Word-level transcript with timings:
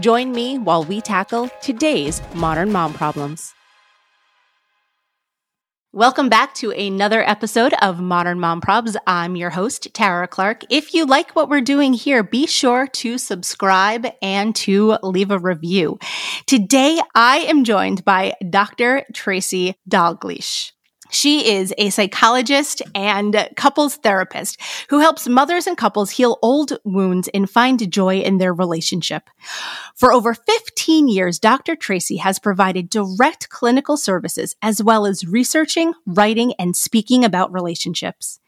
Join 0.00 0.32
me 0.32 0.58
while 0.58 0.84
we 0.84 1.00
tackle 1.00 1.48
today's 1.60 2.22
modern 2.34 2.72
mom 2.72 2.94
problems. 2.94 3.54
Welcome 5.92 6.28
back 6.28 6.54
to 6.56 6.70
another 6.70 7.26
episode 7.26 7.72
of 7.80 7.98
Modern 7.98 8.38
Mom 8.38 8.60
Probs. 8.60 8.94
I'm 9.06 9.36
your 9.36 9.48
host, 9.48 9.88
Tara 9.94 10.28
Clark. 10.28 10.64
If 10.70 10.92
you 10.92 11.06
like 11.06 11.34
what 11.34 11.48
we're 11.48 11.62
doing 11.62 11.94
here, 11.94 12.22
be 12.22 12.46
sure 12.46 12.86
to 12.86 13.16
subscribe 13.16 14.06
and 14.20 14.54
to 14.56 14.98
leave 15.02 15.30
a 15.30 15.38
review. 15.38 15.98
Today, 16.46 17.00
I 17.14 17.38
am 17.38 17.64
joined 17.64 18.04
by 18.04 18.34
Dr. 18.50 19.04
Tracy 19.14 19.76
Dalgleish. 19.90 20.72
She 21.10 21.54
is 21.54 21.72
a 21.78 21.90
psychologist 21.90 22.82
and 22.94 23.48
couples 23.56 23.96
therapist 23.96 24.60
who 24.90 25.00
helps 25.00 25.26
mothers 25.28 25.66
and 25.66 25.76
couples 25.76 26.10
heal 26.10 26.38
old 26.42 26.78
wounds 26.84 27.28
and 27.32 27.48
find 27.48 27.90
joy 27.90 28.18
in 28.18 28.38
their 28.38 28.52
relationship. 28.52 29.30
For 29.94 30.12
over 30.12 30.34
15 30.34 31.08
years, 31.08 31.38
Dr. 31.38 31.76
Tracy 31.76 32.16
has 32.16 32.38
provided 32.38 32.90
direct 32.90 33.48
clinical 33.48 33.96
services 33.96 34.54
as 34.62 34.82
well 34.82 35.06
as 35.06 35.26
researching, 35.26 35.94
writing, 36.06 36.52
and 36.58 36.76
speaking 36.76 37.24
about 37.24 37.52
relationships. 37.52 38.40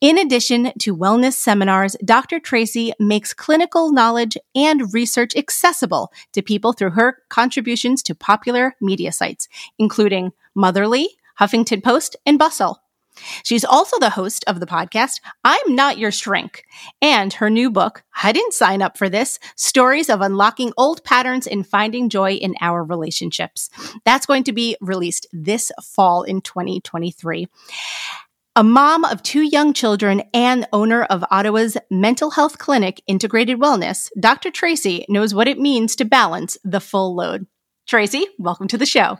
In 0.00 0.18
addition 0.18 0.72
to 0.80 0.96
wellness 0.96 1.34
seminars, 1.34 1.96
Dr. 2.04 2.40
Tracy 2.40 2.92
makes 2.98 3.32
clinical 3.32 3.92
knowledge 3.92 4.36
and 4.54 4.92
research 4.92 5.36
accessible 5.36 6.12
to 6.32 6.42
people 6.42 6.72
through 6.72 6.90
her 6.90 7.18
contributions 7.28 8.02
to 8.04 8.14
popular 8.14 8.74
media 8.80 9.12
sites, 9.12 9.48
including 9.78 10.32
Motherly, 10.54 11.06
Huffington 11.40 11.82
Post, 11.82 12.16
and 12.26 12.38
Bustle. 12.38 12.80
She's 13.42 13.64
also 13.64 13.98
the 13.98 14.10
host 14.10 14.44
of 14.46 14.60
the 14.60 14.66
podcast, 14.66 15.20
I'm 15.44 15.74
Not 15.74 15.98
Your 15.98 16.10
Shrink, 16.10 16.64
and 17.02 17.32
her 17.34 17.50
new 17.50 17.70
book, 17.70 18.02
I 18.22 18.32
Didn't 18.32 18.54
Sign 18.54 18.82
Up 18.82 18.96
for 18.96 19.08
This 19.08 19.38
Stories 19.56 20.08
of 20.08 20.20
Unlocking 20.20 20.72
Old 20.76 21.04
Patterns 21.04 21.46
and 21.46 21.66
Finding 21.66 22.08
Joy 22.08 22.34
in 22.34 22.54
Our 22.60 22.84
Relationships. 22.84 23.70
That's 24.04 24.26
going 24.26 24.44
to 24.44 24.52
be 24.52 24.76
released 24.80 25.26
this 25.32 25.72
fall 25.82 26.22
in 26.22 26.40
2023. 26.40 27.48
A 28.56 28.64
mom 28.64 29.04
of 29.04 29.22
two 29.22 29.42
young 29.42 29.72
children 29.72 30.22
and 30.34 30.66
owner 30.72 31.04
of 31.04 31.24
Ottawa's 31.30 31.76
mental 31.90 32.30
health 32.30 32.58
clinic, 32.58 33.00
Integrated 33.06 33.60
Wellness, 33.60 34.10
Dr. 34.18 34.50
Tracy 34.50 35.06
knows 35.08 35.32
what 35.32 35.46
it 35.46 35.60
means 35.60 35.94
to 35.96 36.04
balance 36.04 36.58
the 36.64 36.80
full 36.80 37.14
load. 37.14 37.46
Tracy, 37.86 38.26
welcome 38.38 38.66
to 38.68 38.78
the 38.78 38.84
show. 38.84 39.18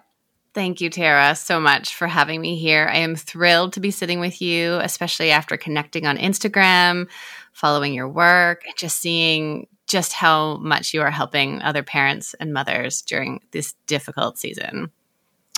Thank 0.59 0.81
you, 0.81 0.91
Tara, 0.91 1.37
so 1.37 1.61
much 1.61 1.95
for 1.95 2.09
having 2.09 2.41
me 2.41 2.57
here. 2.57 2.89
I 2.93 2.97
am 2.97 3.15
thrilled 3.15 3.75
to 3.75 3.81
be 3.81 3.93
sitting 3.93 4.19
with 4.19 4.43
you, 4.43 4.75
especially 4.79 5.31
after 5.31 5.57
connecting 5.57 6.05
on 6.05 6.19
Instagram, 6.19 7.07
following 7.53 7.95
your 7.95 8.09
work, 8.09 8.65
and 8.67 8.77
just 8.77 8.99
seeing 8.99 9.69
just 9.87 10.13
how 10.13 10.57
much 10.57 10.93
you 10.93 11.01
are 11.01 11.13
helping 11.13 11.63
other 11.63 11.85
parents 11.85 12.35
and 12.41 12.53
mothers 12.53 13.03
during 13.03 13.41
this 13.53 13.77
difficult 13.87 14.37
season. 14.37 14.91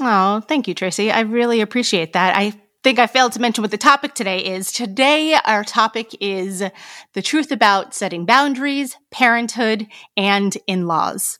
Oh, 0.02 0.40
thank 0.40 0.68
you, 0.68 0.74
Tracy. 0.74 1.10
I 1.10 1.20
really 1.20 1.62
appreciate 1.62 2.12
that. 2.12 2.36
I 2.36 2.60
think 2.82 2.98
I 2.98 3.06
failed 3.06 3.32
to 3.32 3.40
mention 3.40 3.62
what 3.62 3.70
the 3.70 3.76
topic 3.76 4.14
today 4.14 4.38
is. 4.38 4.72
Today, 4.72 5.36
our 5.44 5.64
topic 5.64 6.16
is 6.20 6.62
the 7.12 7.22
truth 7.22 7.52
about 7.52 7.94
setting 7.94 8.24
boundaries, 8.24 8.96
parenthood, 9.10 9.86
and 10.16 10.56
in-laws. 10.66 11.38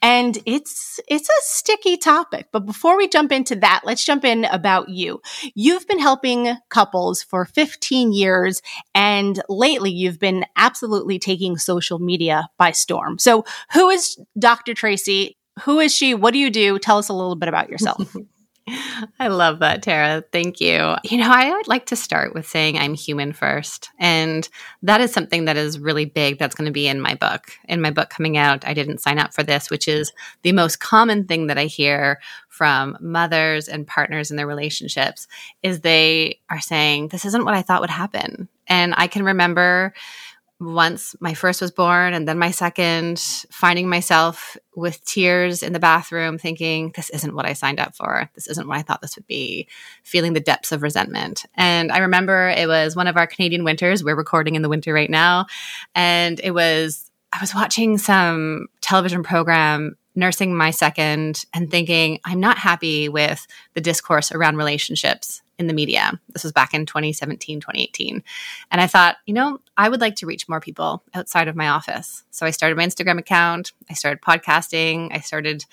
And 0.00 0.38
it's, 0.46 0.98
it's 1.06 1.28
a 1.28 1.42
sticky 1.42 1.98
topic. 1.98 2.46
But 2.52 2.64
before 2.64 2.96
we 2.96 3.08
jump 3.08 3.32
into 3.32 3.56
that, 3.56 3.82
let's 3.84 4.04
jump 4.04 4.24
in 4.24 4.46
about 4.46 4.88
you. 4.88 5.20
You've 5.54 5.86
been 5.86 5.98
helping 5.98 6.56
couples 6.70 7.22
for 7.22 7.44
15 7.44 8.12
years 8.12 8.62
and 8.94 9.42
lately 9.48 9.90
you've 9.90 10.18
been 10.18 10.46
absolutely 10.56 11.18
taking 11.18 11.58
social 11.58 11.98
media 11.98 12.48
by 12.58 12.70
storm. 12.70 13.18
So 13.18 13.44
who 13.72 13.90
is 13.90 14.18
Dr. 14.38 14.72
Tracy? 14.72 15.36
Who 15.64 15.80
is 15.80 15.94
she? 15.94 16.14
What 16.14 16.32
do 16.32 16.38
you 16.38 16.50
do? 16.50 16.78
Tell 16.78 16.98
us 16.98 17.08
a 17.08 17.14
little 17.14 17.36
bit 17.36 17.48
about 17.48 17.68
yourself. 17.68 18.16
I 19.20 19.28
love 19.28 19.60
that, 19.60 19.82
Tara. 19.82 20.24
Thank 20.32 20.60
you. 20.60 20.94
You 21.04 21.18
know, 21.18 21.30
I 21.30 21.50
would 21.50 21.68
like 21.68 21.86
to 21.86 21.96
start 21.96 22.34
with 22.34 22.46
saying 22.46 22.78
I'm 22.78 22.94
human 22.94 23.32
first. 23.32 23.90
And 23.98 24.48
that 24.82 25.00
is 25.00 25.12
something 25.12 25.46
that 25.46 25.56
is 25.56 25.78
really 25.78 26.04
big 26.04 26.38
that's 26.38 26.54
going 26.54 26.66
to 26.66 26.72
be 26.72 26.86
in 26.86 27.00
my 27.00 27.14
book. 27.14 27.52
In 27.68 27.80
my 27.80 27.90
book 27.90 28.10
coming 28.10 28.36
out, 28.36 28.66
I 28.66 28.74
didn't 28.74 29.00
sign 29.00 29.18
up 29.18 29.34
for 29.34 29.42
this, 29.42 29.70
which 29.70 29.88
is 29.88 30.12
the 30.42 30.52
most 30.52 30.80
common 30.80 31.24
thing 31.24 31.46
that 31.48 31.58
I 31.58 31.64
hear 31.64 32.20
from 32.48 32.96
mothers 33.00 33.68
and 33.68 33.86
partners 33.86 34.30
in 34.30 34.36
their 34.36 34.46
relationships 34.46 35.28
is 35.62 35.80
they 35.80 36.40
are 36.50 36.60
saying, 36.60 37.08
This 37.08 37.24
isn't 37.24 37.44
what 37.44 37.54
I 37.54 37.62
thought 37.62 37.80
would 37.80 37.90
happen. 37.90 38.48
And 38.66 38.94
I 38.96 39.06
can 39.06 39.24
remember 39.24 39.94
once 40.60 41.14
my 41.20 41.34
first 41.34 41.60
was 41.60 41.70
born 41.70 42.14
and 42.14 42.26
then 42.26 42.38
my 42.38 42.50
second, 42.50 43.18
finding 43.50 43.88
myself 43.88 44.56
with 44.74 45.04
tears 45.04 45.62
in 45.62 45.72
the 45.72 45.78
bathroom, 45.78 46.36
thinking, 46.36 46.92
this 46.96 47.10
isn't 47.10 47.34
what 47.34 47.46
I 47.46 47.52
signed 47.52 47.78
up 47.78 47.94
for. 47.94 48.28
This 48.34 48.48
isn't 48.48 48.66
what 48.66 48.76
I 48.76 48.82
thought 48.82 49.00
this 49.00 49.16
would 49.16 49.26
be, 49.26 49.68
feeling 50.02 50.32
the 50.32 50.40
depths 50.40 50.72
of 50.72 50.82
resentment. 50.82 51.46
And 51.54 51.92
I 51.92 51.98
remember 51.98 52.48
it 52.48 52.66
was 52.66 52.96
one 52.96 53.06
of 53.06 53.16
our 53.16 53.26
Canadian 53.26 53.62
winters. 53.62 54.02
We're 54.02 54.16
recording 54.16 54.56
in 54.56 54.62
the 54.62 54.68
winter 54.68 54.92
right 54.92 55.10
now. 55.10 55.46
And 55.94 56.40
it 56.42 56.50
was, 56.50 57.08
I 57.32 57.38
was 57.40 57.54
watching 57.54 57.96
some 57.98 58.66
television 58.80 59.22
program 59.22 59.96
nursing 60.18 60.54
my 60.54 60.70
second 60.70 61.44
and 61.54 61.70
thinking, 61.70 62.18
I'm 62.24 62.40
not 62.40 62.58
happy 62.58 63.08
with 63.08 63.46
the 63.74 63.80
discourse 63.80 64.32
around 64.32 64.56
relationships 64.56 65.42
in 65.58 65.66
the 65.68 65.72
media. 65.72 66.18
This 66.28 66.44
was 66.44 66.52
back 66.52 66.74
in 66.74 66.86
2017, 66.86 67.60
2018. 67.60 68.22
And 68.70 68.80
I 68.80 68.86
thought, 68.86 69.16
you 69.26 69.34
know, 69.34 69.60
I 69.76 69.88
would 69.88 70.00
like 70.00 70.16
to 70.16 70.26
reach 70.26 70.48
more 70.48 70.60
people 70.60 71.02
outside 71.14 71.48
of 71.48 71.56
my 71.56 71.68
office. 71.68 72.24
So 72.30 72.46
I 72.46 72.50
started 72.50 72.76
my 72.76 72.86
Instagram 72.86 73.18
account, 73.18 73.72
I 73.88 73.94
started 73.94 74.20
podcasting, 74.20 75.08
I 75.12 75.20
started 75.20 75.64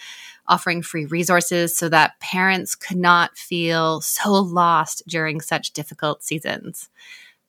offering 0.47 0.81
free 0.83 1.05
resources 1.05 1.75
so 1.75 1.89
that 1.89 2.19
parents 2.19 2.75
could 2.75 2.97
not 2.97 3.35
feel 3.37 3.99
so 4.01 4.31
lost 4.31 5.03
during 5.07 5.41
such 5.41 5.71
difficult 5.71 6.23
seasons. 6.23 6.89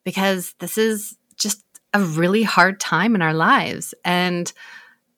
Because 0.03 0.55
this 0.61 0.79
is 0.79 1.17
just 1.37 1.63
a 1.93 2.01
really 2.01 2.43
hard 2.43 2.81
time 2.81 3.15
in 3.15 3.23
our 3.23 3.35
lives. 3.35 3.93
And, 4.05 4.51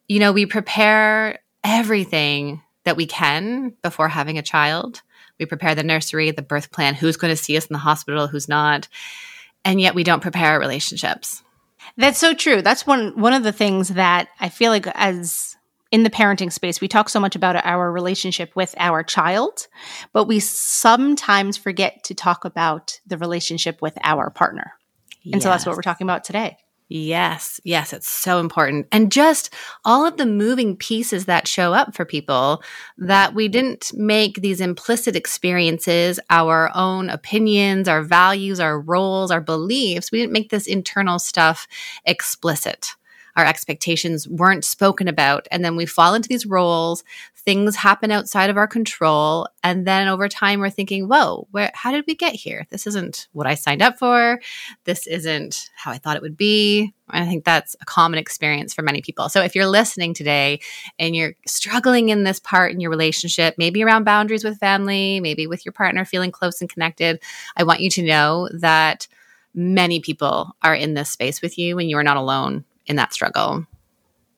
you 0.09 0.19
know, 0.19 0.33
we 0.33 0.47
prepare 0.47 1.39
everything 1.69 2.63
that 2.85 2.97
we 2.97 3.07
can 3.07 3.75
before 3.83 4.09
having 4.09 4.39
a 4.39 4.43
child 4.43 5.03
we 5.39 5.47
prepare 5.47 5.75
the 5.75 5.83
nursery, 5.83 6.31
the 6.31 6.43
birth 6.43 6.71
plan, 6.71 6.95
who's 6.95 7.17
going 7.17 7.33
to 7.33 7.37
see 7.37 7.57
us 7.57 7.67
in 7.67 7.73
the 7.73 7.79
hospital, 7.79 8.27
who's 8.27 8.49
not. 8.49 8.89
And 9.65 9.81
yet 9.81 9.95
we 9.95 10.05
don't 10.05 10.23
prepare 10.23 10.53
our 10.53 10.61
relationships. 10.61 11.43
That's 11.97 12.19
so 12.19 12.35
true. 12.35 12.63
That's 12.63 12.87
one 12.87 13.19
one 13.21 13.33
of 13.33 13.43
the 13.43 13.53
things 13.53 13.89
that 13.91 14.29
I 14.41 14.49
feel 14.49 14.71
like 14.71 14.87
as 14.89 15.57
in 15.91 16.03
the 16.03 16.11
parenting 16.11 16.53
space, 16.53 16.81
we 16.81 16.89
talk 16.89 17.09
so 17.09 17.19
much 17.19 17.35
about 17.35 17.65
our 17.65 17.91
relationship 17.91 18.55
with 18.55 18.75
our 18.79 19.03
child, 19.03 19.69
but 20.13 20.25
we 20.25 20.39
sometimes 20.39 21.57
forget 21.57 22.05
to 22.05 22.15
talk 22.15 22.45
about 22.45 23.01
the 23.07 23.17
relationship 23.17 23.81
with 23.81 23.97
our 24.03 24.29
partner. 24.29 24.75
And 25.25 25.35
yes. 25.35 25.43
so 25.43 25.49
that's 25.49 25.67
what 25.67 25.77
we're 25.77 25.83
talking 25.83 26.07
about 26.07 26.25
today. 26.25 26.59
Yes, 26.91 27.61
yes, 27.65 27.93
it's 27.93 28.09
so 28.09 28.41
important. 28.41 28.87
And 28.91 29.13
just 29.13 29.53
all 29.85 30.07
of 30.07 30.17
the 30.17 30.25
moving 30.25 30.75
pieces 30.75 31.27
that 31.27 31.47
show 31.47 31.75
up 31.75 31.95
for 31.95 32.07
people 32.07 32.63
that 32.97 33.35
we 33.35 33.47
didn't 33.49 33.93
make 33.95 34.37
these 34.37 34.59
implicit 34.63 35.15
experiences, 35.15 36.19
our 36.31 36.71
own 36.75 37.11
opinions, 37.11 37.89
our 37.89 38.01
values, 38.03 38.59
our 38.59 38.81
roles, 38.81 39.31
our 39.31 39.43
beliefs, 39.43 40.11
we 40.11 40.19
didn't 40.19 40.33
make 40.33 40.49
this 40.49 40.67
internal 40.67 41.19
stuff 41.19 41.69
explicit 42.07 42.95
our 43.37 43.47
expectations 43.47 44.29
weren't 44.29 44.65
spoken 44.65 45.07
about. 45.07 45.47
And 45.53 45.65
then 45.65 45.77
we 45.77 45.87
fall 45.87 46.15
into 46.15 46.29
these 46.29 46.45
roles, 46.45 47.05
things 47.45 47.77
happen 47.77 48.11
outside 48.11 48.51
of 48.51 48.57
our 48.57 48.67
control. 48.67 49.49
And 49.63 49.87
then 49.87 50.09
over 50.09 50.29
time, 50.29 50.61
we're 50.61 50.71
thinking, 50.71 51.09
whoa, 51.09 51.47
where, 51.51 51.71
how 51.75 51.93
did 51.93 52.05
we 52.07 52.15
get 52.15 52.35
here? 52.35 52.67
This 52.71 52.87
isn't 52.87 53.29
what 53.33 53.47
I 53.47 53.55
signed 53.55 53.83
up 53.83 53.99
for. 53.99 54.41
This 54.85 55.07
isn't 55.07 55.71
how 55.75 55.91
I 55.91 55.99
thought 55.99 56.17
it 56.17 56.23
would 56.23 56.37
be. 56.37 56.93
I 57.09 57.25
think 57.27 57.45
that's 57.45 57.75
a 57.81 57.85
common 57.85 58.19
experience 58.19 58.75
for 58.75 58.83
many 58.83 59.01
people. 59.01 59.29
So 59.29 59.41
if 59.41 59.55
you're 59.55 59.67
listening 59.67 60.15
today 60.15 60.61
and 60.99 61.17
you're 61.17 61.35
struggling 61.47 62.11
in 62.11 62.25
this 62.25 62.41
part 62.41 62.73
in 62.73 62.81
your 62.81 62.91
relationship, 62.91 63.55
maybe 63.57 63.83
around 63.83 64.05
boundaries 64.05 64.45
with 64.45 64.59
family, 64.59 65.21
maybe 65.21 65.47
with 65.47 65.65
your 65.65 65.73
partner 65.73 66.05
feeling 66.05 66.33
close 66.33 66.61
and 66.61 66.69
connected, 66.69 67.21
I 67.57 67.65
want 67.65 67.81
you 67.81 67.91
to 67.91 68.03
know 68.03 68.49
that 68.53 69.09
many 69.55 70.01
people 70.01 70.55
are 70.63 70.75
in 70.75 70.95
this 70.95 71.11
space 71.11 71.41
with 71.41 71.57
you 71.57 71.79
and 71.79 71.89
you 71.89 71.97
are 71.97 72.05
not 72.05 72.17
alone 72.17 72.65
in 72.87 72.97
that 72.97 73.13
struggle. 73.13 73.67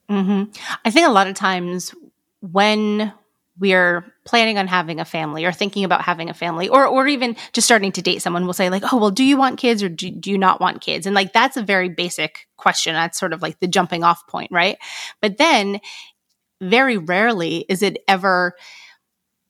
Mm-hmm. 0.08 0.50
I 0.84 0.90
think 0.90 1.06
a 1.06 1.12
lot 1.12 1.28
of 1.28 1.34
times 1.34 1.94
when 2.40 3.12
we're 3.58 4.04
planning 4.24 4.58
on 4.58 4.66
having 4.66 5.00
a 5.00 5.04
family 5.04 5.44
or 5.44 5.52
thinking 5.52 5.84
about 5.84 6.02
having 6.02 6.30
a 6.30 6.34
family 6.34 6.68
or 6.68 6.86
or 6.86 7.06
even 7.06 7.36
just 7.52 7.66
starting 7.66 7.92
to 7.92 8.00
date 8.00 8.22
someone 8.22 8.46
will 8.46 8.54
say 8.54 8.70
like 8.70 8.82
oh 8.92 8.96
well 8.96 9.10
do 9.10 9.22
you 9.22 9.36
want 9.36 9.58
kids 9.58 9.82
or 9.82 9.88
do, 9.88 10.10
do 10.10 10.30
you 10.30 10.38
not 10.38 10.60
want 10.60 10.80
kids? 10.80 11.06
And 11.06 11.14
like 11.14 11.32
that's 11.32 11.56
a 11.56 11.62
very 11.62 11.88
basic 11.88 12.46
question. 12.56 12.94
That's 12.94 13.18
sort 13.18 13.32
of 13.32 13.42
like 13.42 13.60
the 13.60 13.68
jumping 13.68 14.02
off 14.02 14.26
point 14.26 14.50
right? 14.50 14.78
But 15.20 15.36
then 15.38 15.80
very 16.60 16.96
rarely 16.96 17.64
is 17.68 17.82
it 17.82 17.98
ever 18.08 18.54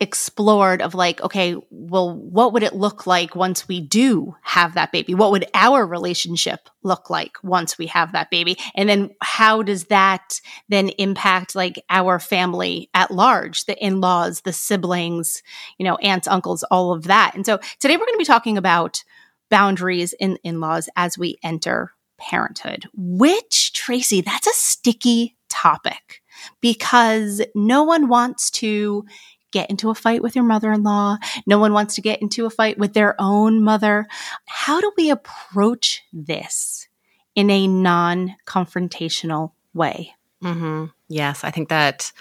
explored 0.01 0.81
of 0.81 0.95
like, 0.95 1.21
okay, 1.21 1.55
well, 1.71 2.17
what 2.17 2.53
would 2.53 2.63
it 2.63 2.75
look 2.75 3.07
like 3.07 3.37
once 3.37 3.69
we 3.69 3.81
do 3.81 4.35
have 4.43 4.75
that 4.75 4.93
baby? 4.93 5.15
What 5.15 5.31
would 5.31 5.45
our 5.53 5.87
relationship 5.87 6.71
look 6.83 7.11
like 7.11 7.37
once 7.43 7.77
we 7.77 7.87
have 7.87 8.13
that 8.13 8.31
baby? 8.31 8.57
And 8.75 8.89
then 8.89 9.11
how 9.21 9.63
does 9.63 9.85
that 9.85 10.41
then 10.71 10.89
impact 10.91 11.55
like 11.55 11.85
our 11.91 12.19
family 12.19 12.89
at 12.95 13.11
large, 13.11 13.67
the 13.67 13.77
in-laws, 13.85 14.41
the 14.41 14.55
siblings, 14.55 15.43
you 15.79 15.85
know, 15.85 15.97
aunts, 15.97 16.27
uncles, 16.27 16.65
all 16.71 16.93
of 16.93 17.05
that. 17.05 17.35
And 17.35 17.45
so 17.45 17.59
today 17.79 17.97
we're 17.97 18.07
going 18.07 18.15
to 18.15 18.19
be 18.19 18.25
talking 18.25 18.57
about 18.57 19.05
boundaries 19.51 20.15
in 20.19 20.39
in-laws 20.43 20.89
as 20.97 21.19
we 21.19 21.37
enter 21.43 21.93
parenthood, 22.19 22.87
which 22.95 23.73
Tracy, 23.75 24.23
that's 24.23 24.47
a 24.47 24.53
sticky 24.53 25.37
topic 25.49 26.23
because 26.61 27.43
no 27.55 27.83
one 27.83 28.09
wants 28.09 28.51
to 28.51 29.05
get 29.51 29.71
into 29.71 29.91
a 29.91 29.95
fight 29.95 30.23
with 30.23 30.35
your 30.35 30.45
mother 30.45 30.73
in 30.73 30.83
law. 30.83 31.17
No 31.47 31.59
one 31.59 31.73
wants 31.73 31.95
to 31.97 32.01
get 32.01 32.23
into 32.23 32.47
a 32.47 32.51
fight 32.51 32.79
with 32.79 32.95
their 32.95 33.15
own 33.21 33.63
mother. 33.63 34.07
How 34.47 34.81
do 34.81 34.93
we 34.97 35.11
approach 35.11 36.03
this 36.13 36.89
in 37.35 37.51
a 37.51 37.67
non 37.67 38.37
confrontational 38.47 39.53
way? 39.75 40.15
Mm-hmm. 40.43 40.87
Yes, 41.09 41.45
I 41.45 41.51
think 41.51 41.69
that 41.69 42.13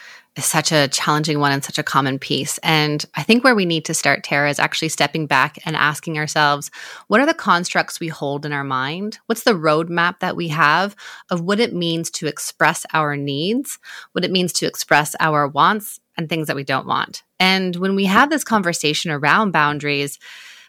such 0.46 0.72
a 0.72 0.88
challenging 0.88 1.40
one 1.40 1.52
and 1.52 1.64
such 1.64 1.78
a 1.78 1.84
common 1.84 2.20
piece. 2.20 2.58
And 2.60 3.04
I 3.16 3.24
think 3.24 3.44
where 3.44 3.56
we 3.56 3.66
need 3.66 3.86
to 3.86 3.94
start, 3.94 4.24
Tara, 4.24 4.50
is 4.50 4.60
actually 4.60 4.90
stepping 4.90 5.28
back 5.28 5.58
and 5.66 5.76
asking 5.76 6.18
ourselves 6.18 6.72
what 7.08 7.20
are 7.20 7.26
the 7.26 7.34
constructs 7.34 8.00
we 8.00 8.08
hold 8.08 8.46
in 8.46 8.54
our 8.54 8.64
mind? 8.64 9.20
What's 9.26 9.44
the 9.44 9.54
roadmap 9.54 10.20
that 10.20 10.36
we 10.36 10.50
have 10.50 10.96
of 11.30 11.42
what 11.42 11.60
it 11.60 11.74
means 11.74 12.10
to 12.12 12.28
express 12.28 12.86
our 12.94 13.16
needs, 13.16 13.80
what 14.12 14.26
it 14.26 14.32
means 14.32 14.54
to 14.54 14.68
express 14.68 15.16
our 15.20 15.48
wants, 15.48 16.00
and 16.20 16.28
things 16.28 16.48
that 16.48 16.56
we 16.56 16.66
don't 16.66 16.86
want. 16.86 17.24
And 17.40 17.76
when 17.78 17.96
we 17.96 18.06
have 18.06 18.30
this 18.30 18.44
conversation 18.44 19.10
around 19.10 19.52
boundaries, 19.52 20.20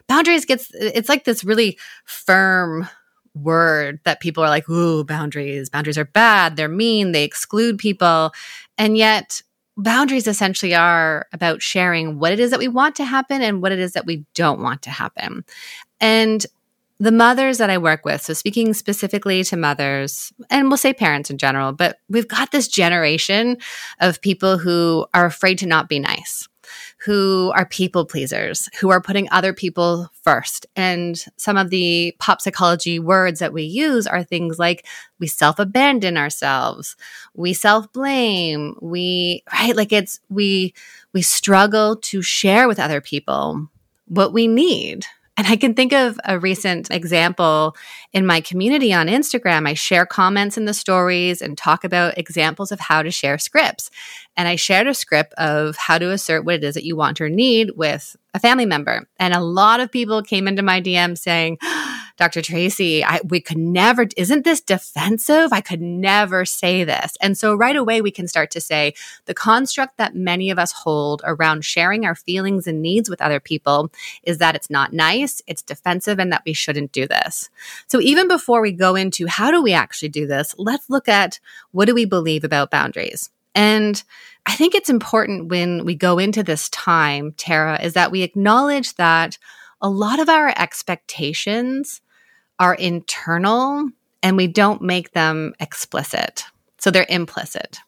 boundaries 0.07 0.45
gets 0.45 0.71
it's 0.73 1.09
like 1.09 1.25
this 1.25 1.43
really 1.43 1.77
firm 2.05 2.87
word 3.35 3.99
that 4.03 4.21
people 4.21 4.43
are 4.43 4.49
like, 4.49 4.67
ooh, 4.69 5.03
boundaries. 5.03 5.69
Boundaries 5.69 5.97
are 5.97 6.05
bad. 6.05 6.55
They're 6.55 6.67
mean. 6.67 7.11
They 7.11 7.23
exclude 7.23 7.77
people. 7.77 8.31
And 8.77 8.97
yet, 8.97 9.41
boundaries 9.83 10.27
essentially 10.27 10.73
are 10.75 11.27
about 11.33 11.61
sharing 11.61 12.19
what 12.19 12.31
it 12.31 12.39
is 12.39 12.51
that 12.51 12.59
we 12.59 12.67
want 12.67 12.95
to 12.95 13.05
happen 13.05 13.41
and 13.41 13.61
what 13.61 13.71
it 13.71 13.79
is 13.79 13.93
that 13.93 14.05
we 14.05 14.25
don't 14.33 14.61
want 14.61 14.81
to 14.83 14.89
happen. 14.89 15.43
And 15.99 16.45
the 16.99 17.11
mothers 17.11 17.57
that 17.57 17.71
I 17.71 17.79
work 17.79 18.05
with, 18.05 18.21
so 18.21 18.33
speaking 18.33 18.75
specifically 18.75 19.43
to 19.45 19.57
mothers, 19.57 20.31
and 20.51 20.67
we'll 20.67 20.77
say 20.77 20.93
parents 20.93 21.31
in 21.31 21.39
general, 21.39 21.73
but 21.73 21.97
we've 22.09 22.27
got 22.27 22.51
this 22.51 22.67
generation 22.67 23.57
of 23.99 24.21
people 24.21 24.59
who 24.59 25.07
are 25.13 25.25
afraid 25.25 25.57
to 25.59 25.65
not 25.65 25.89
be 25.89 25.99
nice, 25.99 26.47
who 27.03 27.51
are 27.55 27.65
people 27.65 28.05
pleasers, 28.05 28.69
who 28.79 28.91
are 28.91 29.01
putting 29.01 29.27
other 29.31 29.53
people 29.53 30.11
first. 30.21 30.67
And 30.75 31.17
some 31.35 31.57
of 31.57 31.71
the 31.71 32.15
pop 32.19 32.41
psychology 32.41 32.99
words 32.99 33.39
that 33.39 33.53
we 33.53 33.63
use 33.63 34.05
are 34.05 34.23
things 34.23 34.59
like 34.59 34.85
we 35.19 35.25
self 35.27 35.57
abandon 35.57 36.15
ourselves, 36.15 36.95
we 37.33 37.53
self 37.53 37.91
blame, 37.91 38.75
we, 38.81 39.43
right? 39.51 39.75
Like 39.75 39.91
it's, 39.91 40.19
we, 40.29 40.75
we 41.11 41.23
struggle 41.23 41.95
to 41.95 42.21
share 42.21 42.67
with 42.67 42.79
other 42.79 43.01
people 43.01 43.67
what 44.05 44.31
we 44.31 44.47
need 44.47 45.05
and 45.37 45.47
I 45.47 45.55
can 45.55 45.73
think 45.73 45.93
of 45.93 46.19
a 46.25 46.37
recent 46.37 46.91
example 46.91 47.75
in 48.11 48.25
my 48.25 48.41
community 48.41 48.93
on 48.93 49.07
Instagram. 49.07 49.67
I 49.67 49.73
share 49.73 50.05
comments 50.05 50.57
in 50.57 50.65
the 50.65 50.73
stories 50.73 51.41
and 51.41 51.57
talk 51.57 51.83
about 51.83 52.17
examples 52.17 52.71
of 52.71 52.79
how 52.79 53.01
to 53.01 53.11
share 53.11 53.37
scripts. 53.37 53.89
And 54.35 54.47
I 54.47 54.55
shared 54.55 54.87
a 54.87 54.93
script 54.93 55.33
of 55.35 55.77
how 55.77 55.97
to 55.97 56.11
assert 56.11 56.43
what 56.43 56.55
it 56.55 56.63
is 56.63 56.75
that 56.75 56.83
you 56.83 56.95
want 56.95 57.21
or 57.21 57.29
need 57.29 57.71
with 57.75 58.15
a 58.33 58.39
family 58.39 58.65
member. 58.65 59.07
And 59.19 59.33
a 59.33 59.39
lot 59.39 59.79
of 59.79 59.91
people 59.91 60.21
came 60.21 60.47
into 60.47 60.63
my 60.63 60.81
DM 60.81 61.17
saying, 61.17 61.57
Dr. 62.21 62.43
Tracy, 62.43 63.03
I, 63.03 63.19
we 63.23 63.41
could 63.41 63.57
never, 63.57 64.05
isn't 64.15 64.43
this 64.43 64.61
defensive? 64.61 65.51
I 65.51 65.59
could 65.59 65.81
never 65.81 66.45
say 66.45 66.83
this. 66.83 67.17
And 67.19 67.35
so 67.35 67.55
right 67.55 67.75
away, 67.75 67.99
we 67.99 68.11
can 68.11 68.27
start 68.27 68.51
to 68.51 68.61
say 68.61 68.93
the 69.25 69.33
construct 69.33 69.97
that 69.97 70.13
many 70.13 70.51
of 70.51 70.59
us 70.59 70.71
hold 70.71 71.23
around 71.23 71.65
sharing 71.65 72.05
our 72.05 72.13
feelings 72.13 72.67
and 72.67 72.79
needs 72.79 73.09
with 73.09 73.23
other 73.23 73.39
people 73.39 73.89
is 74.21 74.37
that 74.37 74.53
it's 74.53 74.69
not 74.69 74.93
nice, 74.93 75.41
it's 75.47 75.63
defensive, 75.63 76.19
and 76.19 76.31
that 76.31 76.43
we 76.45 76.53
shouldn't 76.53 76.91
do 76.91 77.07
this. 77.07 77.49
So 77.87 77.99
even 77.99 78.27
before 78.27 78.61
we 78.61 78.71
go 78.71 78.95
into 78.95 79.25
how 79.25 79.49
do 79.49 79.63
we 79.63 79.73
actually 79.73 80.09
do 80.09 80.27
this, 80.27 80.53
let's 80.59 80.91
look 80.91 81.09
at 81.09 81.39
what 81.71 81.85
do 81.85 81.95
we 81.95 82.05
believe 82.05 82.43
about 82.43 82.69
boundaries. 82.69 83.31
And 83.55 84.03
I 84.45 84.53
think 84.53 84.75
it's 84.75 84.91
important 84.91 85.49
when 85.49 85.85
we 85.85 85.95
go 85.95 86.19
into 86.19 86.43
this 86.43 86.69
time, 86.69 87.33
Tara, 87.35 87.81
is 87.81 87.93
that 87.93 88.11
we 88.11 88.21
acknowledge 88.21 88.93
that 88.97 89.39
a 89.81 89.89
lot 89.89 90.19
of 90.19 90.29
our 90.29 90.53
expectations 90.55 91.99
are 92.61 92.75
internal 92.75 93.89
and 94.21 94.37
we 94.37 94.45
don't 94.45 94.83
make 94.83 95.13
them 95.13 95.55
explicit. 95.59 96.43
So 96.77 96.91
they're 96.91 97.07
implicit. 97.09 97.79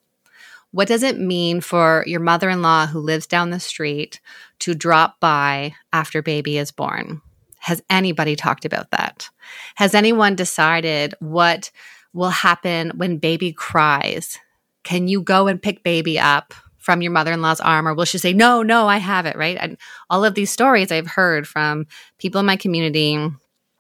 What 0.71 0.87
does 0.87 1.03
it 1.03 1.19
mean 1.19 1.61
for 1.61 2.03
your 2.07 2.19
mother 2.19 2.49
in 2.49 2.63
law 2.63 2.87
who 2.87 2.99
lives 2.99 3.27
down 3.27 3.51
the 3.51 3.59
street 3.59 4.19
to 4.59 4.73
drop 4.73 5.19
by 5.19 5.75
after 5.93 6.23
baby 6.23 6.57
is 6.57 6.71
born? 6.71 7.21
Has 7.59 7.83
anybody 7.87 8.35
talked 8.35 8.65
about 8.65 8.89
that? 8.89 9.29
Has 9.75 9.93
anyone 9.93 10.35
decided 10.35 11.13
what 11.19 11.69
will 12.11 12.29
happen 12.29 12.93
when 12.95 13.19
baby 13.19 13.53
cries? 13.53 14.39
Can 14.83 15.07
you 15.07 15.21
go 15.21 15.45
and 15.45 15.61
pick 15.61 15.83
baby 15.83 16.17
up 16.17 16.55
from 16.79 17.03
your 17.03 17.11
mother-in-law's 17.11 17.61
arm 17.61 17.87
or 17.87 17.93
will 17.93 18.03
she 18.03 18.17
say 18.17 18.33
no 18.33 18.61
no 18.61 18.89
i 18.89 18.97
have 18.97 19.25
it 19.25 19.37
right 19.37 19.55
and 19.61 19.77
all 20.09 20.25
of 20.25 20.35
these 20.35 20.51
stories 20.51 20.91
i've 20.91 21.07
heard 21.07 21.47
from 21.47 21.87
people 22.17 22.41
in 22.41 22.45
my 22.45 22.57
community 22.57 23.17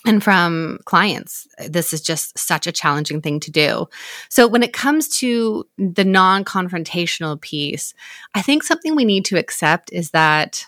and 0.05 0.23
from 0.23 0.79
clients 0.85 1.47
this 1.67 1.93
is 1.93 2.01
just 2.01 2.37
such 2.37 2.67
a 2.67 2.71
challenging 2.71 3.21
thing 3.21 3.39
to 3.39 3.51
do. 3.51 3.87
So 4.29 4.47
when 4.47 4.63
it 4.63 4.73
comes 4.73 5.07
to 5.19 5.65
the 5.77 6.05
non-confrontational 6.05 7.39
piece 7.41 7.93
i 8.35 8.41
think 8.41 8.63
something 8.63 8.95
we 8.95 9.05
need 9.05 9.25
to 9.25 9.37
accept 9.37 9.91
is 9.91 10.11
that 10.11 10.65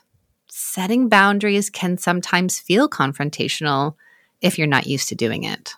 setting 0.47 1.09
boundaries 1.09 1.69
can 1.69 1.97
sometimes 1.97 2.59
feel 2.59 2.87
confrontational 2.87 3.95
if 4.41 4.57
you're 4.57 4.67
not 4.67 4.87
used 4.87 5.09
to 5.09 5.15
doing 5.15 5.43
it. 5.43 5.73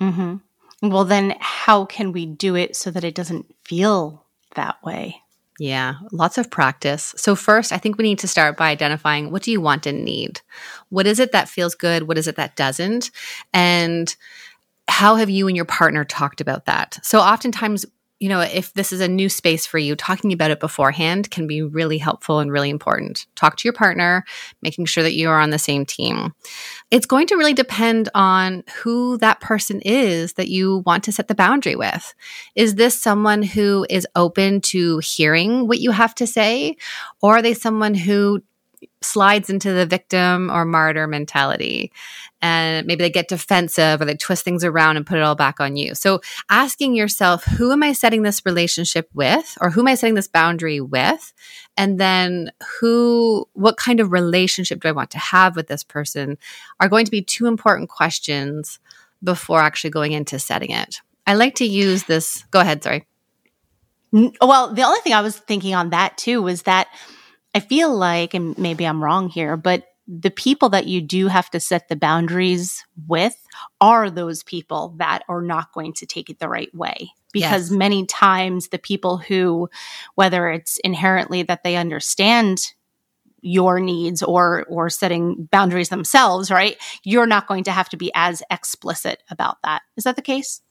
Mm-hmm. 0.00 0.90
well 0.90 1.04
then 1.04 1.34
how 1.40 1.86
can 1.86 2.12
we 2.12 2.26
do 2.26 2.54
it 2.54 2.76
so 2.76 2.90
that 2.90 3.02
it 3.02 3.14
doesn't 3.14 3.46
feel 3.64 4.26
that 4.54 4.82
way 4.84 5.22
yeah, 5.58 5.94
lots 6.12 6.38
of 6.38 6.50
practice. 6.50 7.14
So 7.16 7.34
first, 7.34 7.72
I 7.72 7.78
think 7.78 7.96
we 7.96 8.04
need 8.04 8.18
to 8.20 8.28
start 8.28 8.56
by 8.56 8.70
identifying 8.70 9.30
what 9.30 9.42
do 9.42 9.50
you 9.50 9.60
want 9.60 9.86
and 9.86 10.04
need? 10.04 10.40
What 10.90 11.06
is 11.06 11.18
it 11.18 11.32
that 11.32 11.48
feels 11.48 11.74
good? 11.74 12.04
What 12.04 12.18
is 12.18 12.28
it 12.28 12.36
that 12.36 12.56
doesn't? 12.56 13.10
And 13.52 14.14
how 14.88 15.16
have 15.16 15.30
you 15.30 15.48
and 15.48 15.56
your 15.56 15.64
partner 15.64 16.04
talked 16.04 16.40
about 16.40 16.66
that? 16.66 16.98
So 17.02 17.20
oftentimes 17.20 17.86
you 18.18 18.30
know, 18.30 18.40
if 18.40 18.72
this 18.72 18.92
is 18.92 19.00
a 19.00 19.08
new 19.08 19.28
space 19.28 19.66
for 19.66 19.78
you, 19.78 19.94
talking 19.94 20.32
about 20.32 20.50
it 20.50 20.58
beforehand 20.58 21.30
can 21.30 21.46
be 21.46 21.60
really 21.60 21.98
helpful 21.98 22.38
and 22.38 22.50
really 22.50 22.70
important. 22.70 23.26
Talk 23.34 23.56
to 23.56 23.68
your 23.68 23.74
partner, 23.74 24.24
making 24.62 24.86
sure 24.86 25.02
that 25.02 25.12
you 25.12 25.28
are 25.28 25.40
on 25.40 25.50
the 25.50 25.58
same 25.58 25.84
team. 25.84 26.32
It's 26.90 27.04
going 27.04 27.26
to 27.26 27.36
really 27.36 27.52
depend 27.52 28.08
on 28.14 28.62
who 28.82 29.18
that 29.18 29.40
person 29.40 29.82
is 29.82 30.32
that 30.34 30.48
you 30.48 30.82
want 30.86 31.04
to 31.04 31.12
set 31.12 31.28
the 31.28 31.34
boundary 31.34 31.76
with. 31.76 32.14
Is 32.54 32.76
this 32.76 33.00
someone 33.00 33.42
who 33.42 33.86
is 33.90 34.06
open 34.16 34.62
to 34.62 34.98
hearing 34.98 35.68
what 35.68 35.80
you 35.80 35.90
have 35.90 36.14
to 36.14 36.26
say? 36.26 36.76
Or 37.20 37.36
are 37.36 37.42
they 37.42 37.54
someone 37.54 37.94
who 37.94 38.42
slides 39.02 39.50
into 39.50 39.72
the 39.72 39.86
victim 39.86 40.50
or 40.50 40.64
martyr 40.64 41.06
mentality. 41.06 41.92
And 42.42 42.86
maybe 42.86 43.02
they 43.02 43.10
get 43.10 43.28
defensive 43.28 44.00
or 44.00 44.04
they 44.04 44.14
twist 44.14 44.44
things 44.44 44.64
around 44.64 44.96
and 44.96 45.06
put 45.06 45.18
it 45.18 45.22
all 45.22 45.34
back 45.34 45.60
on 45.60 45.76
you. 45.76 45.94
So 45.94 46.20
asking 46.50 46.94
yourself, 46.94 47.44
who 47.44 47.72
am 47.72 47.82
I 47.82 47.92
setting 47.92 48.22
this 48.22 48.44
relationship 48.44 49.08
with? 49.14 49.56
Or 49.60 49.70
who 49.70 49.80
am 49.80 49.88
I 49.88 49.94
setting 49.94 50.14
this 50.14 50.28
boundary 50.28 50.80
with? 50.80 51.32
And 51.76 51.98
then 51.98 52.52
who, 52.80 53.48
what 53.54 53.76
kind 53.76 54.00
of 54.00 54.12
relationship 54.12 54.80
do 54.80 54.88
I 54.88 54.92
want 54.92 55.10
to 55.12 55.18
have 55.18 55.56
with 55.56 55.68
this 55.68 55.84
person 55.84 56.38
are 56.80 56.88
going 56.88 57.04
to 57.04 57.10
be 57.10 57.22
two 57.22 57.46
important 57.46 57.88
questions 57.88 58.78
before 59.22 59.60
actually 59.60 59.90
going 59.90 60.12
into 60.12 60.38
setting 60.38 60.70
it. 60.70 61.00
I 61.26 61.34
like 61.34 61.56
to 61.56 61.64
use 61.66 62.04
this. 62.04 62.44
Go 62.50 62.60
ahead. 62.60 62.82
Sorry. 62.82 63.06
Well, 64.12 64.72
the 64.72 64.82
only 64.82 65.00
thing 65.00 65.12
I 65.12 65.20
was 65.20 65.36
thinking 65.36 65.74
on 65.74 65.90
that 65.90 66.16
too 66.16 66.40
was 66.40 66.62
that 66.62 66.86
I 67.56 67.60
feel 67.60 67.96
like, 67.96 68.34
and 68.34 68.56
maybe 68.58 68.84
I'm 68.84 69.02
wrong 69.02 69.30
here, 69.30 69.56
but 69.56 69.84
the 70.06 70.30
people 70.30 70.68
that 70.68 70.86
you 70.86 71.00
do 71.00 71.28
have 71.28 71.48
to 71.52 71.58
set 71.58 71.88
the 71.88 71.96
boundaries 71.96 72.84
with 73.08 73.34
are 73.80 74.10
those 74.10 74.42
people 74.42 74.94
that 74.98 75.22
are 75.26 75.40
not 75.40 75.72
going 75.72 75.94
to 75.94 76.04
take 76.04 76.28
it 76.28 76.38
the 76.38 76.50
right 76.50 76.72
way. 76.74 77.12
Because 77.32 77.70
yes. 77.70 77.78
many 77.78 78.04
times 78.04 78.68
the 78.68 78.78
people 78.78 79.16
who, 79.16 79.70
whether 80.16 80.50
it's 80.50 80.76
inherently 80.84 81.44
that 81.44 81.64
they 81.64 81.76
understand 81.76 82.60
your 83.40 83.80
needs 83.80 84.22
or 84.22 84.66
or 84.68 84.90
setting 84.90 85.48
boundaries 85.52 85.90
themselves 85.90 86.50
right 86.50 86.78
you're 87.04 87.26
not 87.26 87.46
going 87.46 87.62
to 87.62 87.70
have 87.70 87.88
to 87.88 87.96
be 87.96 88.10
as 88.14 88.42
explicit 88.50 89.22
about 89.30 89.58
that. 89.62 89.82
Is 89.96 90.02
that 90.02 90.16
the 90.16 90.22
case 90.22 90.62